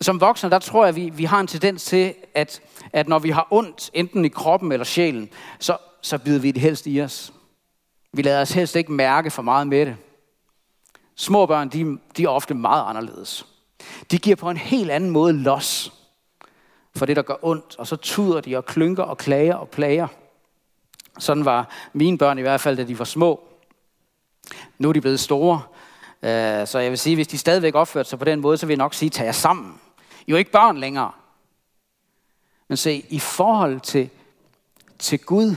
Som 0.01 0.21
voksne, 0.21 0.51
der 0.51 0.59
tror 0.59 0.85
jeg, 0.85 0.89
at 0.89 0.97
vi, 0.97 1.09
vi 1.09 1.25
har 1.25 1.41
en 1.41 1.47
tendens 1.47 1.85
til, 1.85 2.15
at, 2.35 2.61
at 2.93 3.09
når 3.09 3.19
vi 3.19 3.31
har 3.31 3.47
ondt, 3.51 3.91
enten 3.95 4.25
i 4.25 4.29
kroppen 4.29 4.73
eller 4.73 4.85
sjælen, 4.85 5.29
så, 5.59 5.77
så 6.01 6.19
bider 6.19 6.41
vi 6.41 6.51
det 6.51 6.63
helst 6.63 6.87
i 6.87 7.01
os. 7.01 7.33
Vi 8.13 8.23
lader 8.23 8.41
os 8.41 8.53
helst 8.53 8.77
ikke 8.77 8.93
mærke 8.93 9.31
for 9.31 9.43
meget 9.43 9.67
med 9.67 9.87
det. 9.87 9.97
Små 11.17 11.47
børn, 11.47 11.69
de, 11.69 11.99
de 12.17 12.25
er 12.25 12.29
ofte 12.29 12.55
meget 12.55 12.85
anderledes. 12.89 13.47
De 14.11 14.19
giver 14.19 14.37
på 14.37 14.51
en 14.51 14.57
helt 14.57 14.91
anden 14.91 15.11
måde 15.11 15.33
los 15.33 15.93
for 16.97 17.07
det, 17.07 17.17
der 17.17 17.23
gør 17.23 17.35
ondt, 17.43 17.79
og 17.79 17.87
så 17.87 17.97
tuder 17.97 18.41
de 18.41 18.57
og 18.57 18.67
klynker 18.67 19.03
og 19.03 19.19
klager 19.19 19.55
og 19.55 19.69
plager. 19.69 20.07
Sådan 21.19 21.45
var 21.45 21.69
mine 21.93 22.19
børn 22.19 22.39
i 22.39 22.43
hvert 22.43 22.61
fald, 22.61 22.77
da 22.77 22.85
de 22.85 22.99
var 22.99 23.05
små. 23.05 23.41
Nu 24.79 24.89
er 24.89 24.93
de 24.93 25.01
blevet 25.01 25.21
store, 25.21 25.63
øh, 26.23 26.67
så 26.67 26.79
jeg 26.79 26.91
vil 26.91 26.99
sige, 26.99 27.17
hvis 27.17 27.29
de 27.29 27.39
stadigvæk 27.39 27.75
opførte 27.75 28.09
sig 28.09 28.19
på 28.19 28.25
den 28.25 28.41
måde, 28.41 28.57
så 28.57 28.67
vil 28.67 28.75
jeg 28.75 28.79
nok 28.79 28.95
sige, 28.95 29.11
tag 29.11 29.25
jer 29.25 29.33
sammen. 29.33 29.81
I 30.27 30.31
er 30.31 30.35
jo 30.35 30.37
ikke 30.37 30.53
børn 30.53 30.79
længere. 30.79 31.13
Men 32.69 32.77
se, 32.77 33.07
i 33.09 33.19
forhold 33.19 33.81
til, 33.81 34.11
til 34.99 35.25
Gud, 35.25 35.57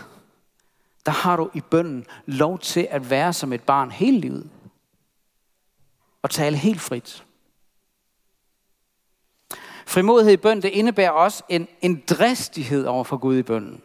der 1.05 1.11
har 1.11 1.37
du 1.37 1.49
i 1.53 1.61
bønden 1.61 2.05
lov 2.25 2.59
til 2.59 2.87
at 2.91 3.09
være 3.09 3.33
som 3.33 3.53
et 3.53 3.63
barn 3.63 3.91
hele 3.91 4.19
livet. 4.19 4.49
Og 6.21 6.29
tale 6.29 6.57
helt 6.57 6.81
frit. 6.81 7.23
Frimodighed 9.85 10.33
i 10.33 10.37
bønden, 10.37 10.63
det 10.63 10.69
indebærer 10.69 11.11
også 11.11 11.43
en, 11.49 11.67
en 11.81 12.03
dristighed 12.09 12.85
over 12.85 13.03
for 13.03 13.17
Gud 13.17 13.37
i 13.37 13.43
bønden. 13.43 13.81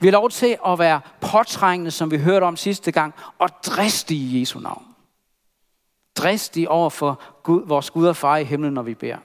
Vi 0.00 0.06
har 0.06 0.12
lov 0.12 0.30
til 0.30 0.58
at 0.66 0.78
være 0.78 1.00
påtrængende, 1.20 1.90
som 1.90 2.10
vi 2.10 2.18
hørte 2.18 2.44
om 2.44 2.56
sidste 2.56 2.92
gang, 2.92 3.14
og 3.38 3.48
dristige 3.64 4.36
i 4.36 4.40
Jesu 4.40 4.58
navn. 4.58 4.84
Dristige 6.16 6.70
over 6.70 6.90
for 6.90 7.22
Gud, 7.42 7.66
vores 7.66 7.90
Gud 7.90 8.06
og 8.06 8.16
far 8.16 8.36
i 8.36 8.44
himlen, 8.44 8.72
når 8.74 8.82
vi 8.82 8.94
beder. 8.94 9.18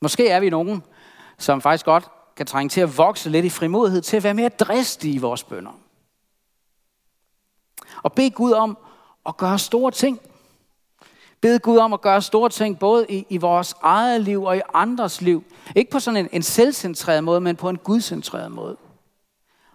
Måske 0.00 0.28
er 0.28 0.40
vi 0.40 0.50
nogen, 0.50 0.82
som 1.38 1.60
faktisk 1.60 1.84
godt 1.84 2.08
kan 2.36 2.46
trænge 2.46 2.68
til 2.68 2.80
at 2.80 2.98
vokse 2.98 3.30
lidt 3.30 3.44
i 3.44 3.50
frimodighed, 3.50 4.02
til 4.02 4.16
at 4.16 4.24
være 4.24 4.34
mere 4.34 4.48
dristige 4.48 5.14
i 5.14 5.18
vores 5.18 5.44
bønder. 5.44 5.72
Og 8.02 8.12
bed 8.12 8.30
Gud 8.30 8.52
om 8.52 8.78
at 9.26 9.36
gøre 9.36 9.58
store 9.58 9.90
ting. 9.90 10.20
Bed 11.40 11.58
Gud 11.60 11.78
om 11.78 11.92
at 11.92 12.00
gøre 12.00 12.22
store 12.22 12.48
ting, 12.48 12.78
både 12.78 13.06
i, 13.08 13.26
i 13.28 13.36
vores 13.36 13.74
eget 13.82 14.20
liv 14.20 14.42
og 14.42 14.56
i 14.56 14.60
andres 14.74 15.20
liv. 15.20 15.44
Ikke 15.76 15.90
på 15.90 16.00
sådan 16.00 16.16
en, 16.24 16.28
en 16.32 16.42
selvcentreret 16.42 17.24
måde, 17.24 17.40
men 17.40 17.56
på 17.56 17.68
en 17.68 17.78
gudcentreret 17.78 18.52
måde. 18.52 18.76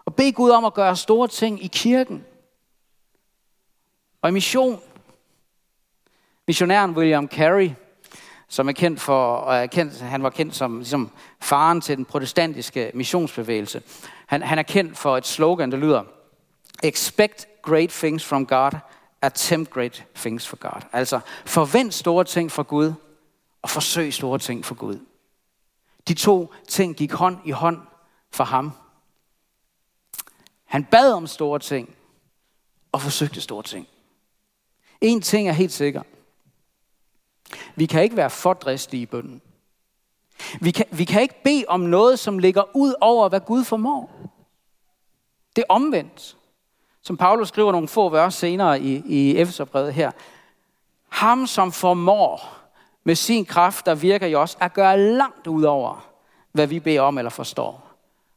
Og 0.05 0.15
bed 0.15 0.33
Gud 0.33 0.49
om 0.49 0.65
at 0.65 0.73
gøre 0.73 0.95
store 0.95 1.27
ting 1.27 1.63
i 1.63 1.67
kirken. 1.67 2.25
Og 4.21 4.29
i 4.29 4.33
mission. 4.33 4.79
Missionæren 6.47 6.91
William 6.91 7.27
Carey, 7.27 7.71
som 8.49 8.69
er 8.69 8.73
kendt 8.73 9.01
for, 9.01 9.35
og 9.35 9.55
er 9.55 9.65
kendt, 9.65 10.01
han 10.01 10.23
var 10.23 10.29
kendt 10.29 10.55
som 10.55 10.77
ligesom, 10.77 11.11
faren 11.39 11.81
til 11.81 11.97
den 11.97 12.05
protestantiske 12.05 12.91
missionsbevægelse. 12.93 13.81
Han, 14.25 14.41
han 14.41 14.59
er 14.59 14.63
kendt 14.63 14.97
for 14.97 15.17
et 15.17 15.27
slogan, 15.27 15.71
der 15.71 15.77
lyder, 15.77 16.03
Expect 16.83 17.47
great 17.61 17.89
things 17.89 18.25
from 18.25 18.45
God, 18.45 18.71
attempt 19.21 19.69
great 19.69 20.05
things 20.15 20.47
for 20.47 20.55
God. 20.57 20.81
Altså, 20.93 21.19
forvent 21.45 21.93
store 21.93 22.23
ting 22.23 22.51
fra 22.51 22.63
Gud, 22.63 22.93
og 23.61 23.69
forsøg 23.69 24.13
store 24.13 24.39
ting 24.39 24.65
for 24.65 24.75
Gud. 24.75 24.99
De 26.07 26.13
to 26.13 26.53
ting 26.67 26.95
gik 26.95 27.11
hånd 27.11 27.37
i 27.45 27.51
hånd 27.51 27.77
for 28.31 28.43
ham. 28.43 28.71
Han 30.65 30.83
bad 30.83 31.13
om 31.13 31.27
store 31.27 31.59
ting, 31.59 31.95
og 32.91 33.01
forsøgte 33.01 33.41
store 33.41 33.63
ting. 33.63 33.87
En 35.01 35.21
ting 35.21 35.49
er 35.49 35.53
helt 35.53 35.71
sikker. 35.71 36.01
Vi 37.79 37.85
kan 37.85 38.03
ikke 38.03 38.15
være 38.15 38.29
for 38.29 38.53
dristige 38.53 39.01
i 39.01 39.05
bønden. 39.05 39.41
Vi 40.61 40.71
kan, 40.71 40.85
vi 40.91 41.05
kan 41.05 41.21
ikke 41.21 41.43
bede 41.43 41.65
om 41.67 41.79
noget, 41.79 42.19
som 42.19 42.39
ligger 42.39 42.63
ud 42.75 42.93
over, 43.01 43.29
hvad 43.29 43.39
Gud 43.39 43.63
formår. 43.63 44.11
Det 45.55 45.61
er 45.61 45.73
omvendt. 45.73 46.37
Som 47.01 47.17
Paulus 47.17 47.47
skriver 47.47 47.71
nogle 47.71 47.87
få 47.87 48.09
vers 48.09 48.35
senere 48.35 48.81
i, 48.81 49.03
i 49.05 49.37
Efeserbrevet 49.37 49.93
her. 49.93 50.11
Ham, 51.09 51.47
som 51.47 51.71
formår 51.71 52.57
med 53.03 53.15
sin 53.15 53.45
kraft, 53.45 53.85
der 53.85 53.95
virker 53.95 54.27
i 54.27 54.35
os, 54.35 54.57
at 54.61 54.73
gøre 54.73 54.99
langt 54.99 55.47
ud 55.47 55.63
over, 55.63 56.09
hvad 56.51 56.67
vi 56.67 56.79
beder 56.79 57.01
om 57.01 57.17
eller 57.17 57.29
forstår. 57.29 57.87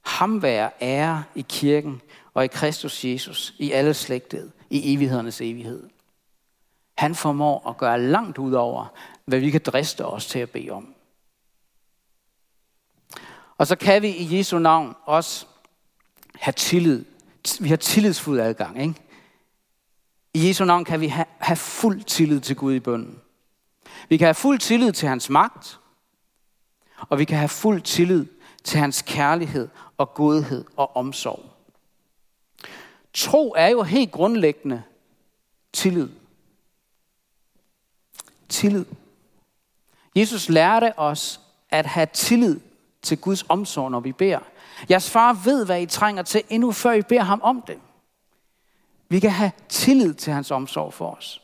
Ham 0.03 0.43
være 0.43 0.71
ære 0.81 1.25
i 1.35 1.45
kirken 1.49 2.01
og 2.35 2.45
i 2.45 2.49
Kristus 2.49 3.05
Jesus, 3.05 3.55
i 3.59 3.73
alle 3.73 3.95
slægtet, 3.95 4.53
i 4.71 4.95
evighedernes 4.95 5.41
evighed. 5.41 5.89
Han 6.95 7.15
formår 7.15 7.69
at 7.69 7.77
gøre 7.77 8.01
langt 8.01 8.39
ud 8.39 8.53
over, 8.53 8.87
hvad 9.25 9.41
vi 9.41 9.51
kan 9.51 9.61
driste 9.67 10.07
os 10.07 10.27
til 10.27 10.39
at 10.39 10.51
bede 10.51 10.71
om. 10.71 10.95
Og 13.59 13.67
så 13.67 13.77
kan 13.77 14.03
vi 14.03 14.09
i 14.09 14.39
Jesu 14.39 14.59
navn 14.59 14.95
også 15.05 15.47
have 16.35 16.53
tillid. 16.53 17.05
Vi 17.61 17.69
har 17.69 17.77
tillidsfuld 17.77 18.41
adgang, 18.41 18.83
ikke? 18.83 18.95
I 20.35 20.49
Jesu 20.49 20.65
navn 20.65 20.85
kan 20.85 21.01
vi 21.01 21.07
have, 21.07 21.27
have 21.39 21.57
fuld 21.57 22.03
tillid 22.03 22.41
til 22.41 22.57
Gud 22.57 22.75
i 22.75 22.81
bønden. 22.81 23.21
Vi 24.09 24.17
kan 24.17 24.27
have 24.27 24.35
fuld 24.35 24.59
tillid 24.59 24.93
til 24.93 25.09
hans 25.09 25.31
magt, 25.31 25.81
og 27.09 27.19
vi 27.19 27.25
kan 27.25 27.39
have 27.39 27.49
fuld 27.49 27.83
tillid 27.83 28.27
til 28.65 28.81
hans 28.81 29.03
kærlighed 29.03 29.69
og 29.99 30.15
godhed 30.15 30.65
og 30.77 30.97
omsorg. 30.97 31.53
Tro 33.15 33.55
er 33.57 33.69
jo 33.69 33.83
helt 33.83 34.13
grundlæggende 34.13 34.83
tillid. 35.73 36.09
Tillid. 38.49 38.85
Jesus 40.17 40.49
lærte 40.49 40.99
os 40.99 41.41
at 41.71 41.87
have 41.87 42.07
tillid 42.13 42.61
til 43.03 43.19
Guds 43.19 43.45
omsorg, 43.49 43.91
når 43.91 44.01
vi 44.01 44.13
beder. 44.13 44.39
Jeres 44.91 45.11
far 45.11 45.33
ved, 45.33 45.67
hvad 45.67 45.83
I 45.83 45.87
trænger 45.87 46.23
til, 46.23 46.43
endnu 46.49 46.73
før 46.73 46.93
I 46.93 47.03
beder 47.03 47.23
ham 47.23 47.41
om 47.43 47.63
det. 47.67 47.79
Vi 49.09 49.21
kan 49.21 49.31
have 49.31 49.53
tillid 49.69 50.15
til 50.15 50.33
hans 50.33 50.51
omsorg 50.51 50.95
for 50.95 51.11
os. 51.11 51.43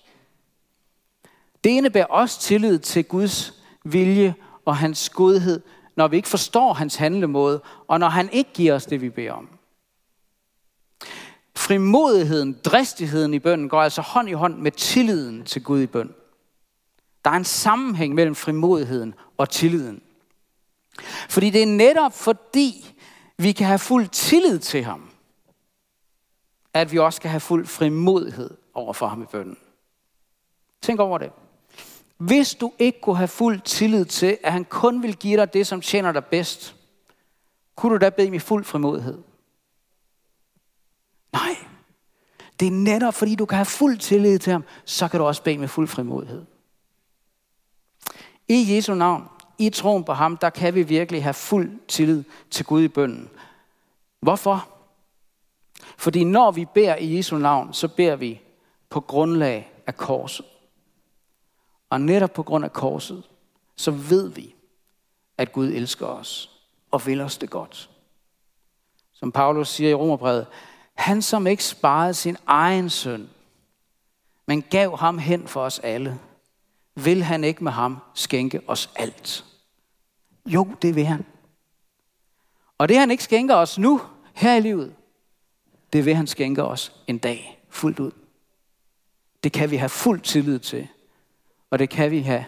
Det 1.65 1.71
indebærer 1.71 2.07
også 2.07 2.41
tillid 2.41 2.79
til 2.79 3.05
Guds 3.05 3.55
vilje 3.85 4.35
og 4.65 4.77
hans 4.77 5.11
godhed, 5.11 5.61
når 5.97 6.09
vi 6.09 6.17
ikke 6.17 6.29
forstår 6.29 6.73
hans 6.73 6.97
handlemåde, 6.97 7.63
og 7.89 8.01
når 8.01 8.09
han 8.09 8.29
ikke 8.33 8.51
giver 8.55 8.75
os 8.75 8.87
det, 8.87 9.01
vi 9.01 9.11
beder 9.11 9.33
om. 9.33 9.49
Frimodigheden, 11.57 12.59
dristigheden 12.65 13.35
i 13.35 13.39
bønden 13.39 13.69
går 13.69 13.83
altså 13.83 14.03
hånd 14.03 14.29
i 14.29 14.33
hånd 14.33 14.59
med 14.59 14.73
tilliden 14.73 15.45
til 15.45 15.63
Gud 15.63 15.81
i 15.81 15.87
bøn. 15.87 16.15
Der 17.29 17.33
er 17.33 17.37
en 17.39 17.45
sammenhæng 17.45 18.15
mellem 18.15 18.35
frimodigheden 18.35 19.15
og 19.39 19.51
tilliden. 19.51 20.03
Fordi 21.29 21.51
det 21.51 21.63
er 21.63 21.67
netop 21.67 22.13
fordi, 22.13 22.95
vi 23.37 23.53
kan 23.53 23.67
have 23.67 23.79
fuld 23.79 24.09
tillid 24.09 24.59
til 24.59 24.85
ham, 24.85 25.11
at 26.75 26.93
vi 26.93 26.99
også 26.99 27.17
skal 27.17 27.31
have 27.31 27.41
fuld 27.41 27.67
frimodighed 27.67 28.51
over 28.75 28.93
for 28.93 29.07
ham 29.07 29.23
i 29.23 29.27
bønden. 29.27 29.57
Tænk 30.83 31.01
over 31.01 31.19
det. 31.19 31.31
Hvis 32.17 32.55
du 32.55 32.73
ikke 32.79 33.01
kunne 33.01 33.17
have 33.17 33.29
fuld 33.29 33.61
tillid 33.61 34.05
til, 34.05 34.39
at 34.45 34.53
han 34.53 34.65
kun 34.65 35.03
vil 35.03 35.17
give 35.17 35.37
dig 35.37 35.53
det, 35.53 35.67
som 35.67 35.81
tjener 35.81 36.13
dig 36.13 36.25
bedst, 36.25 36.77
kunne 37.77 37.93
du 37.93 37.99
da 37.99 38.11
bede 38.11 38.31
med 38.31 38.41
fuld 38.41 38.65
frimodighed? 38.65 39.19
Nej. 41.33 41.57
Det 42.61 42.69
er 42.69 42.73
netop 42.73 43.15
fordi, 43.15 43.35
du 43.35 43.47
kan 43.47 43.57
have 43.57 43.67
fuld 43.67 43.99
tillid 43.99 44.39
til 44.39 44.53
ham, 44.53 44.65
så 44.85 45.09
kan 45.09 45.21
du 45.21 45.27
også 45.27 45.43
bede 45.43 45.59
med 45.59 45.69
fuld 45.69 45.89
frimodighed. 45.89 46.45
I 48.49 48.75
Jesu 48.75 48.95
navn, 48.95 49.29
i 49.59 49.71
troen 49.71 50.05
på 50.05 50.13
ham, 50.13 50.37
der 50.37 50.51
kan 50.51 50.75
vi 50.75 50.83
virkelig 50.83 51.23
have 51.23 51.35
fuld 51.35 51.79
tillid 51.89 52.25
til 52.51 52.67
Gud 52.67 52.83
i 52.83 52.89
bønden. 52.89 53.31
Hvorfor? 54.21 54.69
Fordi 55.97 56.25
når 56.25 56.51
vi 56.51 56.65
beder 56.65 56.97
i 56.97 57.17
Jesu 57.17 57.39
navn, 57.39 57.73
så 57.75 57.89
beder 57.89 58.17
vi 58.17 58.41
på 58.91 59.01
grundlag 59.01 59.73
af 59.87 59.97
korset. 59.97 60.47
Og 61.91 62.01
netop 62.01 62.33
på 62.33 62.43
grund 62.43 62.65
af 62.65 62.73
korset, 62.73 63.23
så 63.77 63.91
ved 63.91 64.29
vi, 64.29 64.55
at 65.39 65.53
Gud 65.53 65.67
elsker 65.67 66.07
os 66.07 66.51
og 66.91 67.07
vil 67.07 67.21
os 67.21 67.39
det 67.39 67.51
godt. 67.51 67.91
Som 69.13 69.33
Paulus 69.33 69.69
siger 69.69 69.91
i 69.91 69.95
Romerbrevet, 69.95 70.47
han 70.95 71.23
som 71.23 71.47
ikke 71.47 71.65
sparede 71.65 72.15
sin 72.15 72.37
egen 72.47 72.91
søn, 72.91 73.31
men 74.47 74.63
gav 74.63 74.97
ham 74.97 75.19
hen 75.19 75.49
for 75.49 75.61
os 75.61 75.79
alle, 75.79 76.19
vil 77.05 77.23
han 77.23 77.45
ikke 77.45 77.65
med 77.65 77.73
ham 77.73 77.99
skænke 78.15 78.61
os 78.67 78.91
alt. 78.97 79.45
Jo, 80.47 80.69
det 80.83 80.95
vil 80.95 81.07
han. 81.07 81.27
Og 82.79 82.89
det 82.89 82.99
han 82.99 83.11
ikke 83.11 83.25
skænker 83.25 83.55
os 83.55 83.79
nu, 83.79 84.01
her 84.35 84.55
i 84.55 84.61
livet, 84.61 84.95
det 85.93 86.05
vil 86.05 86.15
han 86.15 86.27
skænke 86.27 86.65
os 86.65 86.93
en 87.07 87.19
dag 87.19 87.65
fuldt 87.71 88.01
ud. 88.01 88.11
Det 89.45 89.53
kan 89.53 89.71
vi 89.71 89.77
have 89.77 89.89
fuld 89.89 90.21
tillid 90.21 90.59
til. 90.59 90.89
Og 91.71 91.79
det 91.79 91.91
kan 91.91 92.11
vi 92.11 92.21
have 92.21 92.45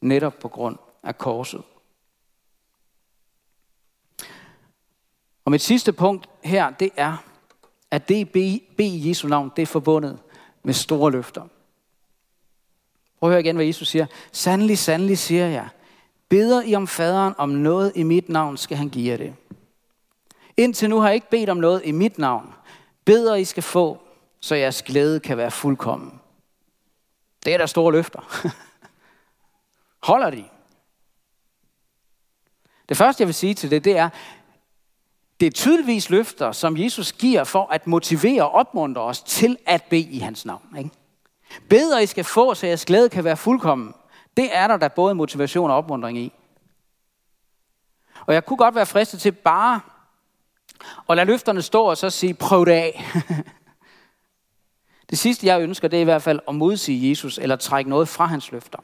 netop 0.00 0.38
på 0.38 0.48
grund 0.48 0.76
af 1.02 1.18
korset. 1.18 1.62
Og 5.44 5.50
mit 5.50 5.62
sidste 5.62 5.92
punkt 5.92 6.28
her, 6.44 6.70
det 6.70 6.90
er, 6.96 7.16
at 7.90 8.08
det 8.08 8.30
B 8.76 8.80
i 8.80 9.08
Jesu 9.08 9.28
navn, 9.28 9.52
det 9.56 9.62
er 9.62 9.66
forbundet 9.66 10.18
med 10.62 10.74
store 10.74 11.10
løfter. 11.10 11.48
Prøv 13.22 13.30
at 13.30 13.32
høre 13.32 13.40
igen, 13.40 13.56
hvad 13.56 13.66
Jesus 13.66 13.88
siger. 13.88 14.06
Sandelig, 14.32 14.78
sandelig 14.78 15.18
siger 15.18 15.46
jeg, 15.46 15.68
beder 16.28 16.62
I 16.62 16.74
om 16.74 16.86
faderen 16.86 17.34
om 17.38 17.48
noget 17.48 17.92
i 17.94 18.02
mit 18.02 18.28
navn, 18.28 18.56
skal 18.56 18.76
han 18.76 18.88
give 18.88 19.10
jer 19.10 19.16
det. 19.16 19.34
Indtil 20.56 20.90
nu 20.90 21.00
har 21.00 21.08
jeg 21.08 21.14
ikke 21.14 21.30
bedt 21.30 21.50
om 21.50 21.56
noget 21.56 21.82
i 21.84 21.90
mit 21.90 22.18
navn. 22.18 22.54
Beder 23.04 23.34
I 23.34 23.44
skal 23.44 23.62
få, 23.62 24.02
så 24.40 24.54
jeres 24.54 24.82
glæde 24.82 25.20
kan 25.20 25.36
være 25.36 25.50
fuldkommen. 25.50 26.20
Det 27.44 27.54
er 27.54 27.58
der 27.58 27.66
store 27.66 27.92
løfter. 27.92 28.50
Holder 30.08 30.30
de? 30.30 30.44
Det 32.88 32.96
første, 32.96 33.20
jeg 33.20 33.28
vil 33.28 33.34
sige 33.34 33.54
til 33.54 33.70
det, 33.70 33.84
det 33.84 33.96
er, 33.96 34.08
det 35.40 35.46
er 35.46 35.50
tydeligvis 35.50 36.10
løfter, 36.10 36.52
som 36.52 36.76
Jesus 36.76 37.12
giver 37.12 37.44
for 37.44 37.66
at 37.66 37.86
motivere 37.86 38.42
og 38.42 38.52
opmuntre 38.52 39.02
os 39.02 39.22
til 39.22 39.56
at 39.66 39.82
bede 39.82 40.10
i 40.10 40.18
hans 40.18 40.44
navn. 40.44 40.76
Ikke? 40.78 40.90
Bedre 41.68 42.02
I 42.02 42.06
skal 42.06 42.24
få, 42.24 42.54
så 42.54 42.66
jeres 42.66 42.84
glæde 42.84 43.08
kan 43.08 43.24
være 43.24 43.36
fuldkommen. 43.36 43.94
Det 44.36 44.56
er 44.56 44.66
der 44.66 44.76
da 44.76 44.88
både 44.88 45.14
motivation 45.14 45.70
og 45.70 45.76
opmuntring 45.76 46.18
i. 46.18 46.32
Og 48.26 48.34
jeg 48.34 48.44
kunne 48.44 48.56
godt 48.56 48.74
være 48.74 48.86
fristet 48.86 49.20
til 49.20 49.32
bare 49.32 49.80
at 51.08 51.16
lade 51.16 51.26
løfterne 51.26 51.62
stå 51.62 51.84
og 51.84 51.96
så 51.96 52.10
sige, 52.10 52.34
prøv 52.34 52.66
det 52.66 52.72
af. 52.72 53.04
Det 55.10 55.18
sidste, 55.18 55.46
jeg 55.46 55.62
ønsker, 55.62 55.88
det 55.88 55.96
er 55.96 56.00
i 56.00 56.04
hvert 56.04 56.22
fald 56.22 56.40
at 56.48 56.54
modsige 56.54 57.10
Jesus, 57.10 57.38
eller 57.38 57.56
trække 57.56 57.90
noget 57.90 58.08
fra 58.08 58.26
hans 58.26 58.52
løfter. 58.52 58.78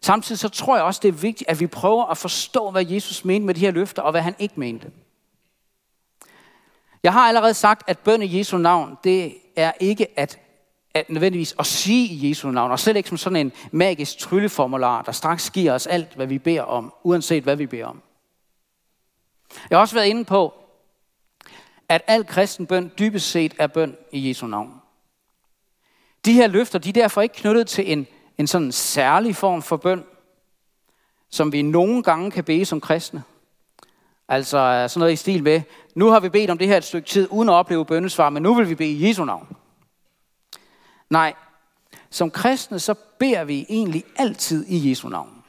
Samtidig 0.00 0.38
så 0.38 0.48
tror 0.48 0.76
jeg 0.76 0.84
også, 0.84 1.00
det 1.02 1.08
er 1.08 1.12
vigtigt, 1.12 1.50
at 1.50 1.60
vi 1.60 1.66
prøver 1.66 2.04
at 2.04 2.18
forstå, 2.18 2.70
hvad 2.70 2.86
Jesus 2.86 3.24
mente 3.24 3.46
med 3.46 3.54
de 3.54 3.60
her 3.60 3.70
løfter, 3.70 4.02
og 4.02 4.10
hvad 4.10 4.22
han 4.22 4.34
ikke 4.38 4.60
mente. 4.60 4.90
Jeg 7.02 7.12
har 7.12 7.28
allerede 7.28 7.54
sagt, 7.54 7.82
at 7.86 7.98
bøn 7.98 8.22
i 8.22 8.38
Jesu 8.38 8.56
navn, 8.56 8.98
det 9.04 9.34
er 9.56 9.72
ikke 9.80 10.18
at, 10.18 10.38
at 10.94 11.10
nødvendigvis 11.10 11.54
at 11.58 11.66
sige 11.66 12.06
i 12.08 12.28
Jesu 12.28 12.50
navn, 12.50 12.70
og 12.70 12.78
selv 12.78 12.96
ikke 12.96 13.08
som 13.08 13.18
sådan 13.18 13.36
en 13.36 13.52
magisk 13.72 14.18
trylleformular, 14.18 15.02
der 15.02 15.12
straks 15.12 15.50
giver 15.50 15.72
os 15.72 15.86
alt, 15.86 16.14
hvad 16.14 16.26
vi 16.26 16.38
beder 16.38 16.62
om, 16.62 16.92
uanset 17.02 17.42
hvad 17.42 17.56
vi 17.56 17.66
beder 17.66 17.86
om. 17.86 18.02
Jeg 19.70 19.78
har 19.78 19.80
også 19.80 19.94
været 19.94 20.06
inde 20.06 20.24
på, 20.24 20.54
at 21.88 22.02
al 22.06 22.26
kristen 22.26 22.66
bøn 22.66 22.92
dybest 22.98 23.30
set 23.30 23.54
er 23.58 23.66
bøn 23.66 23.96
i 24.12 24.28
Jesu 24.28 24.46
navn. 24.46 24.72
De 26.24 26.32
her 26.32 26.46
løfter, 26.46 26.78
de 26.78 26.88
er 26.88 26.92
derfor 26.92 27.20
ikke 27.20 27.34
knyttet 27.34 27.66
til 27.66 27.92
en, 27.92 28.06
en 28.38 28.46
sådan 28.46 28.72
særlig 28.72 29.36
form 29.36 29.62
for 29.62 29.76
bøn, 29.76 30.04
som 31.30 31.52
vi 31.52 31.62
nogle 31.62 32.02
gange 32.02 32.30
kan 32.30 32.44
bede 32.44 32.64
som 32.64 32.80
kristne. 32.80 33.22
Altså 34.28 34.86
sådan 34.88 35.00
noget 35.00 35.12
i 35.12 35.16
stil 35.16 35.42
med, 35.42 35.62
nu 35.94 36.08
har 36.08 36.20
vi 36.20 36.28
bedt 36.28 36.50
om 36.50 36.58
det 36.58 36.68
her 36.68 36.76
et 36.76 36.84
stykke 36.84 37.08
tid, 37.08 37.28
uden 37.30 37.48
at 37.48 37.52
opleve 37.52 37.86
bønnesvar, 37.86 38.30
men 38.30 38.42
nu 38.42 38.54
vil 38.54 38.68
vi 38.68 38.74
bede 38.74 38.92
i 38.92 39.08
Jesu 39.08 39.24
navn. 39.24 39.56
Nej, 41.12 41.34
som 42.10 42.30
kristne, 42.30 42.78
så 42.78 42.94
beder 42.94 43.44
vi 43.44 43.66
egentlig 43.68 44.04
altid 44.16 44.66
i 44.68 44.90
Jesu 44.90 45.08
navn. 45.08 45.44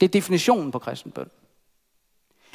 Det 0.00 0.06
er 0.06 0.10
definitionen 0.10 0.70
på 0.70 0.78
kristen 0.78 1.10
bøn. 1.10 1.30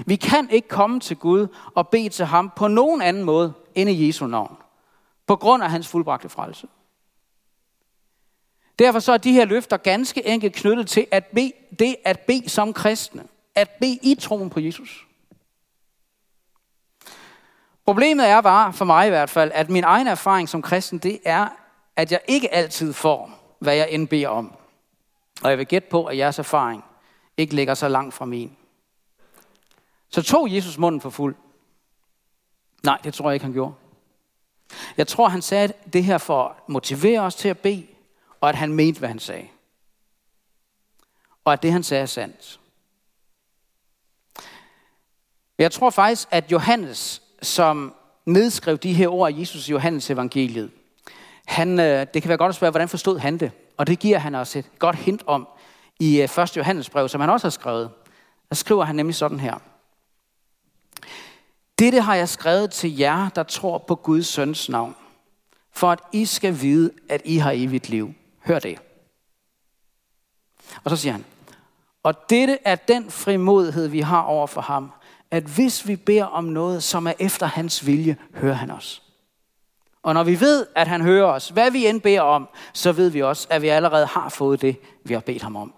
Vi 0.05 0.15
kan 0.15 0.49
ikke 0.49 0.67
komme 0.67 0.99
til 0.99 1.17
Gud 1.17 1.47
og 1.75 1.87
bede 1.87 2.09
til 2.09 2.25
ham 2.25 2.51
på 2.55 2.67
nogen 2.67 3.01
anden 3.01 3.23
måde 3.23 3.53
end 3.75 3.89
i 3.89 4.07
Jesu 4.07 4.27
navn. 4.27 4.57
På 5.27 5.35
grund 5.35 5.63
af 5.63 5.69
hans 5.69 5.87
fuldbragte 5.87 6.29
frelse. 6.29 6.67
Derfor 8.79 8.99
så 8.99 9.11
er 9.13 9.17
de 9.17 9.33
her 9.33 9.45
løfter 9.45 9.77
ganske 9.77 10.27
enkelt 10.27 10.53
knyttet 10.53 10.87
til 10.87 11.07
at 11.11 11.25
bede, 11.25 11.51
det 11.79 11.95
at 12.05 12.19
bede 12.19 12.49
som 12.49 12.73
kristne. 12.73 13.23
At 13.55 13.69
bede 13.69 13.99
i 14.01 14.15
troen 14.15 14.49
på 14.49 14.59
Jesus. 14.59 15.07
Problemet 17.85 18.27
er 18.27 18.41
bare, 18.41 18.73
for 18.73 18.85
mig 18.85 19.07
i 19.07 19.09
hvert 19.09 19.29
fald, 19.29 19.51
at 19.53 19.69
min 19.69 19.83
egen 19.83 20.07
erfaring 20.07 20.49
som 20.49 20.61
kristen, 20.61 20.99
det 20.99 21.19
er, 21.25 21.47
at 21.95 22.11
jeg 22.11 22.21
ikke 22.27 22.53
altid 22.53 22.93
får, 22.93 23.31
hvad 23.59 23.75
jeg 23.75 23.87
end 23.89 24.07
beder 24.07 24.27
om. 24.27 24.55
Og 25.43 25.49
jeg 25.49 25.57
vil 25.57 25.65
gætte 25.65 25.89
på, 25.89 26.05
at 26.05 26.17
jeres 26.17 26.39
erfaring 26.39 26.83
ikke 27.37 27.55
ligger 27.55 27.73
så 27.73 27.87
langt 27.87 28.13
fra 28.13 28.25
min. 28.25 28.57
Så 30.09 30.21
tog 30.21 30.53
Jesus 30.53 30.77
munden 30.77 31.01
for 31.01 31.09
fuld? 31.09 31.35
Nej, 32.83 32.99
det 33.03 33.13
tror 33.13 33.29
jeg 33.29 33.33
ikke, 33.33 33.43
han 33.43 33.53
gjorde. 33.53 33.73
Jeg 34.97 35.07
tror, 35.07 35.27
han 35.27 35.41
sagde 35.41 35.73
det 35.93 36.03
her 36.03 36.17
for 36.17 36.47
at 36.47 36.69
motivere 36.69 37.19
os 37.19 37.35
til 37.35 37.49
at 37.49 37.59
bede, 37.59 37.87
og 38.41 38.49
at 38.49 38.55
han 38.55 38.73
mente, 38.73 38.99
hvad 38.99 39.09
han 39.09 39.19
sagde. 39.19 39.47
Og 41.45 41.53
at 41.53 41.63
det, 41.63 41.71
han 41.71 41.83
sagde, 41.83 42.01
er 42.01 42.05
sandt. 42.05 42.59
Jeg 45.57 45.71
tror 45.71 45.89
faktisk, 45.89 46.27
at 46.31 46.51
Johannes, 46.51 47.21
som 47.43 47.93
nedskrev 48.25 48.77
de 48.77 48.93
her 48.93 49.07
ord 49.07 49.33
af 49.33 49.39
Jesus 49.39 49.69
i 49.69 49.71
Johannes 49.71 50.09
evangeliet, 50.09 50.71
han, 51.45 51.79
øh, 51.79 52.07
det 52.13 52.21
kan 52.21 52.29
være 52.29 52.37
godt 52.37 52.49
at 52.49 52.55
spørge, 52.55 52.71
hvordan 52.71 52.89
forstod 52.89 53.19
han 53.19 53.37
det? 53.37 53.51
Og 53.77 53.87
det 53.87 53.99
giver 53.99 54.17
han 54.17 54.35
også 54.35 54.59
et 54.59 54.79
godt 54.79 54.95
hint 54.95 55.23
om 55.27 55.47
i 55.99 56.21
øh, 56.21 56.37
1. 56.43 56.57
Johannes 56.57 56.89
brev, 56.89 57.09
som 57.09 57.21
han 57.21 57.29
også 57.29 57.47
har 57.47 57.51
skrevet. 57.51 57.89
Der 58.49 58.55
skriver 58.55 58.83
han 58.83 58.95
nemlig 58.95 59.15
sådan 59.15 59.39
her. 59.39 59.57
Dette 61.79 62.01
har 62.01 62.15
jeg 62.15 62.29
skrevet 62.29 62.71
til 62.71 62.97
jer, 62.97 63.29
der 63.29 63.43
tror 63.43 63.77
på 63.77 63.95
Guds 63.95 64.27
søns 64.27 64.69
navn, 64.69 64.95
for 65.71 65.91
at 65.91 65.99
I 66.11 66.25
skal 66.25 66.61
vide, 66.61 66.91
at 67.09 67.21
I 67.25 67.37
har 67.37 67.51
evigt 67.55 67.89
liv. 67.89 68.13
Hør 68.45 68.59
det. 68.59 68.79
Og 70.83 70.89
så 70.89 70.97
siger 70.97 71.13
han, 71.13 71.25
og 72.03 72.29
dette 72.29 72.57
er 72.65 72.75
den 72.75 73.11
frimodighed, 73.11 73.87
vi 73.87 73.99
har 73.99 74.21
over 74.21 74.47
for 74.47 74.61
ham, 74.61 74.91
at 75.31 75.43
hvis 75.43 75.87
vi 75.87 75.95
beder 75.95 76.25
om 76.25 76.43
noget, 76.43 76.83
som 76.83 77.07
er 77.07 77.13
efter 77.19 77.45
hans 77.45 77.85
vilje, 77.85 78.17
hører 78.33 78.53
han 78.53 78.71
os. 78.71 79.03
Og 80.03 80.13
når 80.13 80.23
vi 80.23 80.39
ved, 80.39 80.65
at 80.75 80.87
han 80.87 81.01
hører 81.01 81.25
os, 81.25 81.49
hvad 81.49 81.71
vi 81.71 81.87
end 81.87 82.01
beder 82.01 82.21
om, 82.21 82.49
så 82.73 82.91
ved 82.91 83.09
vi 83.09 83.21
også, 83.21 83.47
at 83.49 83.61
vi 83.61 83.67
allerede 83.67 84.05
har 84.05 84.29
fået 84.29 84.61
det, 84.61 84.77
vi 85.03 85.13
har 85.13 85.21
bedt 85.21 85.41
ham 85.41 85.55
om. 85.55 85.73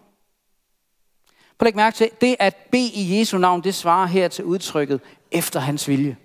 Prøv 1.58 1.68
at 1.68 1.76
mærke 1.76 1.96
til, 1.96 2.10
det 2.22 2.36
at 2.40 2.56
bede 2.72 2.92
i 2.94 3.20
Jesu 3.20 3.38
navn, 3.38 3.64
det 3.64 3.76
svarer 3.76 4.08
her 4.08 4.28
til 4.28 4.46
udtrykket 4.46 5.02
efter 5.32 5.60
hans 5.60 5.88
vilje. 5.88 6.18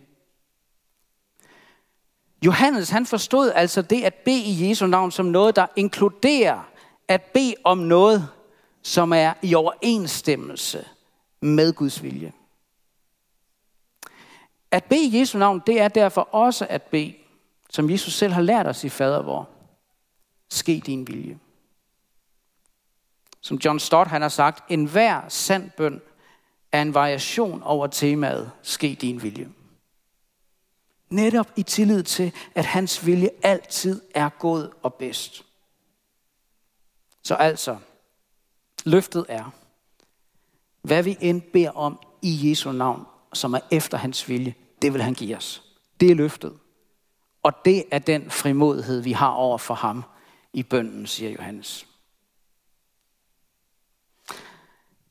Johannes 2.46 2.90
han 2.90 3.06
forstod 3.06 3.52
altså 3.54 3.82
det 3.82 4.02
at 4.02 4.14
bede 4.14 4.42
i 4.42 4.68
Jesu 4.68 4.86
navn 4.86 5.10
som 5.10 5.26
noget, 5.26 5.56
der 5.56 5.66
inkluderer 5.76 6.60
at 7.08 7.22
bede 7.22 7.54
om 7.64 7.78
noget, 7.78 8.28
som 8.82 9.12
er 9.12 9.34
i 9.42 9.54
overensstemmelse 9.54 10.84
med 11.40 11.72
Guds 11.72 12.02
vilje. 12.02 12.32
At 14.70 14.84
bede 14.84 15.04
i 15.04 15.18
Jesu 15.18 15.38
navn, 15.38 15.62
det 15.66 15.80
er 15.80 15.88
derfor 15.88 16.20
også 16.20 16.66
at 16.70 16.82
bede, 16.82 17.14
som 17.70 17.90
Jesus 17.90 18.14
selv 18.14 18.32
har 18.32 18.42
lært 18.42 18.66
os 18.66 18.84
i 18.84 18.88
fader 18.88 19.22
vor. 19.22 19.48
Ske 20.50 20.82
din 20.86 21.06
vilje. 21.06 21.38
Som 23.40 23.58
John 23.64 23.78
Stott 23.78 24.08
han 24.08 24.22
har 24.22 24.28
sagt, 24.28 24.70
en 24.70 24.84
hver 24.84 25.28
sand 25.28 25.70
bøn 25.76 26.00
er 26.72 26.82
en 26.82 26.94
variation 26.94 27.62
over 27.62 27.86
temaet, 27.86 28.50
ske 28.62 28.98
din 29.00 29.22
vilje. 29.22 29.48
Netop 31.10 31.52
i 31.56 31.62
tillid 31.62 32.02
til, 32.02 32.34
at 32.54 32.64
hans 32.64 33.06
vilje 33.06 33.30
altid 33.42 34.02
er 34.14 34.28
god 34.28 34.68
og 34.82 34.94
bedst. 34.94 35.46
Så 37.22 37.34
altså, 37.34 37.76
løftet 38.86 39.26
er, 39.28 39.50
hvad 40.82 41.02
vi 41.02 41.16
end 41.20 41.42
beder 41.42 41.70
om 41.70 41.98
i 42.22 42.50
Jesu 42.50 42.72
navn, 42.72 43.06
som 43.32 43.54
er 43.54 43.60
efter 43.70 43.98
hans 43.98 44.28
vilje, 44.28 44.54
det 44.82 44.92
vil 44.92 45.02
han 45.02 45.14
give 45.14 45.36
os. 45.36 45.62
Det 46.00 46.10
er 46.10 46.14
løftet. 46.14 46.58
Og 47.42 47.52
det 47.64 47.84
er 47.90 47.98
den 47.98 48.30
frimodighed, 48.30 49.00
vi 49.00 49.12
har 49.12 49.30
over 49.30 49.58
for 49.58 49.74
ham 49.74 50.04
i 50.52 50.62
bønden, 50.62 51.06
siger 51.06 51.30
Johannes. 51.30 51.86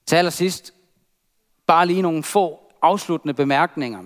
Til 0.05 0.15
allersidst, 0.15 0.73
bare 1.67 1.85
lige 1.85 2.01
nogle 2.01 2.23
få 2.23 2.59
afsluttende 2.81 3.33
bemærkninger. 3.33 4.03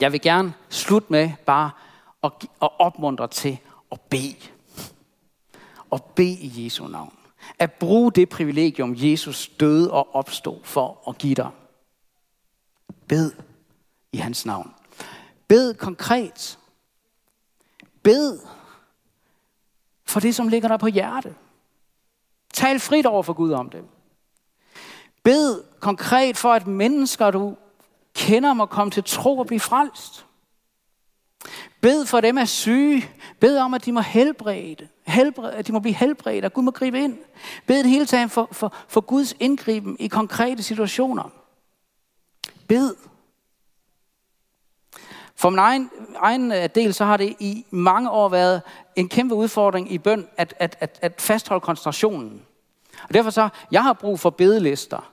Jeg 0.00 0.12
vil 0.12 0.20
gerne 0.20 0.54
slutte 0.68 1.12
med 1.12 1.30
bare 1.46 1.70
at, 2.22 2.32
at 2.62 2.70
opmuntre 2.78 3.28
til 3.28 3.58
at 3.92 4.00
bede. 4.00 4.36
Og 5.90 6.04
bede 6.04 6.38
i 6.38 6.64
Jesu 6.64 6.86
navn. 6.86 7.25
At 7.58 7.72
bruge 7.72 8.12
det 8.12 8.28
privilegium, 8.28 8.94
Jesus 8.96 9.48
døde 9.48 9.90
og 9.92 10.14
opstod 10.14 10.58
for 10.62 11.08
at 11.08 11.18
give 11.18 11.34
dig. 11.34 11.50
Bed 13.08 13.32
i 14.12 14.16
hans 14.16 14.46
navn. 14.46 14.74
Bed 15.48 15.74
konkret. 15.74 16.58
Bed 18.02 18.38
for 20.04 20.20
det, 20.20 20.34
som 20.34 20.48
ligger 20.48 20.68
der 20.68 20.76
på 20.76 20.86
hjertet. 20.86 21.34
Tal 22.52 22.80
frit 22.80 23.06
over 23.06 23.22
for 23.22 23.32
Gud 23.32 23.52
om 23.52 23.70
det. 23.70 23.84
Bed 25.22 25.62
konkret 25.80 26.36
for, 26.36 26.52
at 26.52 26.66
mennesker, 26.66 27.30
du 27.30 27.56
kender, 28.14 28.54
må 28.54 28.66
komme 28.66 28.90
til 28.90 29.04
tro 29.04 29.38
og 29.38 29.46
blive 29.46 29.60
frelst. 29.60 30.25
Bed 31.80 32.06
for 32.06 32.20
dem, 32.20 32.38
er 32.38 32.44
syge. 32.44 33.10
Bed 33.40 33.58
om, 33.58 33.74
at 33.74 33.84
de 33.84 33.92
må 33.92 34.00
helbrede. 34.00 34.88
helbrede 35.06 35.52
at 35.52 35.66
de 35.66 35.72
må 35.72 35.78
blive 35.78 35.94
helbredt, 35.94 36.44
at 36.44 36.52
Gud 36.52 36.62
må 36.62 36.70
gribe 36.70 37.00
ind. 37.00 37.18
Bed 37.66 37.78
det 37.78 37.90
hele 37.90 38.06
taget 38.06 38.30
for, 38.30 38.48
for, 38.52 38.74
for 38.88 39.00
Guds 39.00 39.34
indgriben 39.40 39.96
i 39.98 40.08
konkrete 40.08 40.62
situationer. 40.62 41.30
Bed. 42.68 42.94
For 45.36 45.50
min 45.50 45.58
egen, 45.58 45.90
egen 46.16 46.52
øh, 46.52 46.68
del, 46.74 46.94
så 46.94 47.04
har 47.04 47.16
det 47.16 47.36
i 47.40 47.66
mange 47.70 48.10
år 48.10 48.28
været 48.28 48.62
en 48.96 49.08
kæmpe 49.08 49.34
udfordring 49.34 49.92
i 49.92 49.98
bøn 49.98 50.28
at, 50.36 50.54
at, 50.58 50.76
at, 50.80 50.98
at 51.02 51.14
fastholde 51.18 51.60
koncentrationen. 51.60 52.42
Og 53.08 53.14
derfor 53.14 53.30
så, 53.30 53.48
jeg 53.70 53.82
har 53.82 53.92
brug 53.92 54.20
for 54.20 54.30
bedelister 54.30 55.12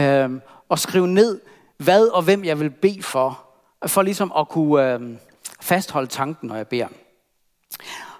øh, 0.00 0.30
og 0.68 0.78
skrive 0.78 1.08
ned, 1.08 1.40
hvad 1.76 2.06
og 2.06 2.22
hvem 2.22 2.44
jeg 2.44 2.60
vil 2.60 2.70
bede 2.70 3.02
for, 3.02 3.44
for 3.86 4.02
ligesom 4.02 4.32
at 4.38 4.48
kunne 4.48 4.92
øh, 4.92 5.16
fastholde 5.64 6.06
tanken, 6.06 6.48
når 6.48 6.56
jeg 6.56 6.68
beder. 6.68 6.86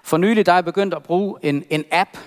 For 0.03 0.17
nylig 0.17 0.45
der 0.45 0.51
er 0.51 0.55
jeg 0.55 0.65
begyndt 0.65 0.93
at 0.93 1.03
bruge 1.03 1.39
en, 1.41 1.63
en 1.69 1.83
app, 1.91 2.17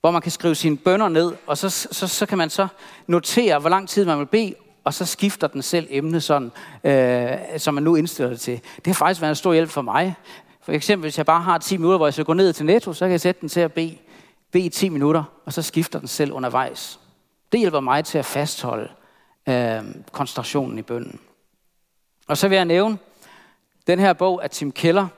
hvor 0.00 0.10
man 0.10 0.22
kan 0.22 0.32
skrive 0.32 0.54
sine 0.54 0.76
bønder 0.76 1.08
ned, 1.08 1.32
og 1.46 1.58
så, 1.58 1.70
så, 1.70 2.08
så 2.08 2.26
kan 2.26 2.38
man 2.38 2.50
så 2.50 2.68
notere, 3.06 3.58
hvor 3.58 3.68
lang 3.68 3.88
tid 3.88 4.04
man 4.04 4.18
vil 4.18 4.26
bede, 4.26 4.54
og 4.84 4.94
så 4.94 5.06
skifter 5.06 5.46
den 5.46 5.62
selv 5.62 5.86
emne 5.90 6.20
sådan, 6.20 6.52
øh, 6.84 7.58
som 7.58 7.74
man 7.74 7.82
nu 7.82 7.94
indstiller 7.94 8.30
det 8.30 8.40
til. 8.40 8.60
Det 8.76 8.86
har 8.86 8.94
faktisk 8.94 9.20
været 9.20 9.30
en 9.30 9.36
stor 9.36 9.52
hjælp 9.52 9.70
for 9.70 9.82
mig. 9.82 10.14
For 10.62 10.72
eksempel, 10.72 11.04
hvis 11.04 11.18
jeg 11.18 11.26
bare 11.26 11.42
har 11.42 11.58
10 11.58 11.76
minutter, 11.76 11.96
hvor 11.96 12.06
jeg 12.06 12.12
skal 12.12 12.24
gå 12.24 12.32
ned 12.32 12.52
til 12.52 12.66
Netto, 12.66 12.92
så 12.92 13.04
kan 13.04 13.10
jeg 13.10 13.20
sætte 13.20 13.40
den 13.40 13.48
til 13.48 13.60
at 13.60 13.72
bede, 13.72 13.98
bede 14.52 14.64
i 14.64 14.68
10 14.68 14.88
minutter, 14.88 15.24
og 15.44 15.52
så 15.52 15.62
skifter 15.62 15.98
den 15.98 16.08
selv 16.08 16.32
undervejs. 16.32 17.00
Det 17.52 17.60
hjælper 17.60 17.80
mig 17.80 18.04
til 18.04 18.18
at 18.18 18.24
fastholde 18.24 18.88
øh, 19.48 19.82
koncentrationen 20.12 20.78
i 20.78 20.82
bønden. 20.82 21.20
Og 22.28 22.36
så 22.38 22.48
vil 22.48 22.56
jeg 22.56 22.64
nævne 22.64 22.98
den 23.86 23.98
her 23.98 24.12
bog 24.12 24.44
af 24.44 24.50
Tim 24.50 24.72
Keller. 24.72 25.08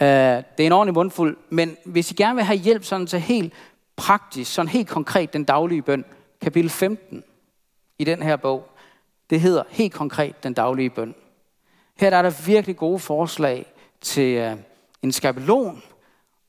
Øh, 0.00 0.08
det 0.08 0.60
er 0.60 0.66
en 0.66 0.72
ordentlig 0.72 0.94
mundfuld, 0.94 1.36
men 1.50 1.76
hvis 1.84 2.10
I 2.10 2.14
gerne 2.14 2.34
vil 2.34 2.44
have 2.44 2.58
hjælp 2.58 2.84
sådan 2.84 3.06
til 3.06 3.20
helt 3.20 3.52
praktisk, 3.96 4.54
sådan 4.54 4.68
helt 4.68 4.88
konkret 4.88 5.32
den 5.32 5.44
daglige 5.44 5.82
bøn, 5.82 6.04
kapitel 6.40 6.70
15 6.70 7.24
i 7.98 8.04
den 8.04 8.22
her 8.22 8.36
bog, 8.36 8.68
det 9.30 9.40
hedder 9.40 9.62
helt 9.70 9.92
konkret 9.92 10.44
den 10.44 10.54
daglige 10.54 10.90
bøn. 10.90 11.14
Her 11.96 12.10
der 12.10 12.16
er 12.16 12.22
der 12.22 12.42
virkelig 12.46 12.76
gode 12.76 12.98
forslag 12.98 13.66
til 14.00 14.36
øh, 14.36 14.56
en 15.02 15.12
skabelon 15.12 15.82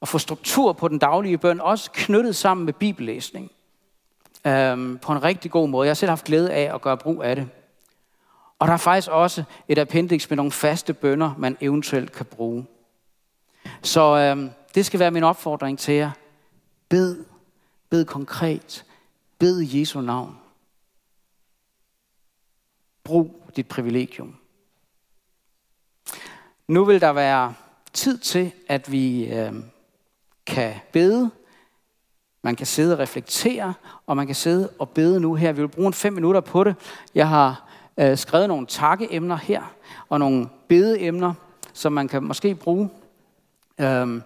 og 0.02 0.08
få 0.08 0.18
struktur 0.18 0.74
på 0.74 0.88
den 0.88 1.00
daglige 1.00 1.38
bøn, 1.38 1.62
også 1.62 1.92
knyttet 1.94 2.36
sammen 2.36 2.66
med 2.66 2.74
bibellæsning 2.74 3.52
øhm, 4.48 4.98
på 4.98 5.12
en 5.12 5.24
rigtig 5.24 5.52
god 5.52 5.70
måde. 5.70 5.86
Jeg 5.86 5.90
har 5.90 5.96
selv 5.96 6.10
haft 6.10 6.26
glæde 6.26 6.54
af 6.54 6.76
at 6.76 6.82
gøre 6.82 6.98
brug 6.98 7.24
af 7.24 7.36
det. 7.36 7.50
Og 8.60 8.68
der 8.68 8.74
er 8.74 8.78
faktisk 8.78 9.10
også 9.10 9.44
et 9.68 9.78
appendix 9.78 10.30
med 10.30 10.38
nogle 10.38 10.52
faste 10.52 10.94
bønder, 10.94 11.36
man 11.38 11.58
eventuelt 11.62 12.12
kan 12.12 12.26
bruge. 12.26 12.66
Så 13.82 14.18
øh, 14.18 14.52
det 14.76 14.86
skal 14.86 15.00
være 15.00 15.12
min 15.12 15.24
opfordring 15.24 15.80
til 15.80 15.94
jer. 15.94 16.12
Bed. 16.90 17.26
Bed 17.90 18.06
konkret. 18.06 18.86
Bed 19.40 19.62
i 19.62 19.80
Jesu 19.80 20.02
navn. 20.02 20.38
Brug 23.04 23.52
dit 23.56 23.68
privilegium. 23.68 24.36
Nu 26.68 26.86
vil 26.86 27.02
der 27.02 27.14
være 27.14 27.54
tid 27.94 28.18
til, 28.18 28.52
at 28.68 28.92
vi 28.92 29.26
øh, 29.34 29.54
kan 30.46 30.76
bede 30.94 31.32
man 32.46 32.56
kan 32.56 32.66
sidde 32.66 32.94
og 32.94 33.00
reflektere, 33.00 33.74
og 34.08 34.18
man 34.18 34.26
kan 34.26 34.36
sidde 34.36 34.70
og 34.80 34.90
bede 34.90 35.20
nu 35.20 35.36
her. 35.36 35.52
Vi 35.52 35.62
vil 35.62 35.68
bruge 35.68 35.88
en 35.88 35.94
fem 35.94 36.14
minutter 36.14 36.42
på 36.42 36.64
det. 36.64 36.76
Jeg 37.16 37.30
har 37.30 37.65
øh, 37.98 38.18
skrevet 38.18 38.48
nogle 38.48 38.66
takkeemner 38.66 39.36
her, 39.36 39.62
og 40.10 40.20
nogle 40.20 40.50
bedeemner, 40.68 41.34
som 41.74 41.94
man 41.94 42.08
kan 42.08 42.24
måske 42.24 42.56
bruge. 42.56 42.90
Øhm, 43.82 44.24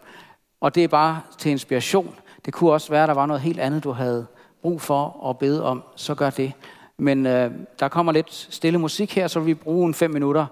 og 0.62 0.76
det 0.76 0.84
er 0.84 0.88
bare 0.88 1.22
til 1.38 1.52
inspiration. 1.52 2.16
Det 2.46 2.54
kunne 2.54 2.72
også 2.72 2.90
være, 2.90 3.04
at 3.04 3.08
der 3.08 3.16
var 3.16 3.26
noget 3.26 3.42
helt 3.42 3.60
andet, 3.60 3.84
du 3.84 3.92
havde 3.92 4.28
brug 4.62 4.82
for 4.82 5.30
at 5.30 5.38
bede 5.38 5.64
om. 5.64 5.84
Så 5.96 6.16
gør 6.16 6.30
det. 6.30 6.54
Men 6.98 7.26
øh, 7.26 7.52
der 7.80 7.88
kommer 7.88 8.12
lidt 8.12 8.34
stille 8.34 8.80
musik 8.80 9.16
her, 9.16 9.28
så 9.28 9.40
vi 9.40 9.54
bruger 9.54 9.88
en 9.88 9.94
fem 9.94 10.12
minutter 10.12 10.46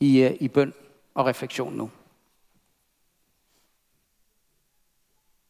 i, 0.00 0.20
øh, 0.20 0.36
i 0.40 0.48
bøn 0.48 0.72
og 1.14 1.26
refleksion 1.26 1.76
nu. 1.76 1.90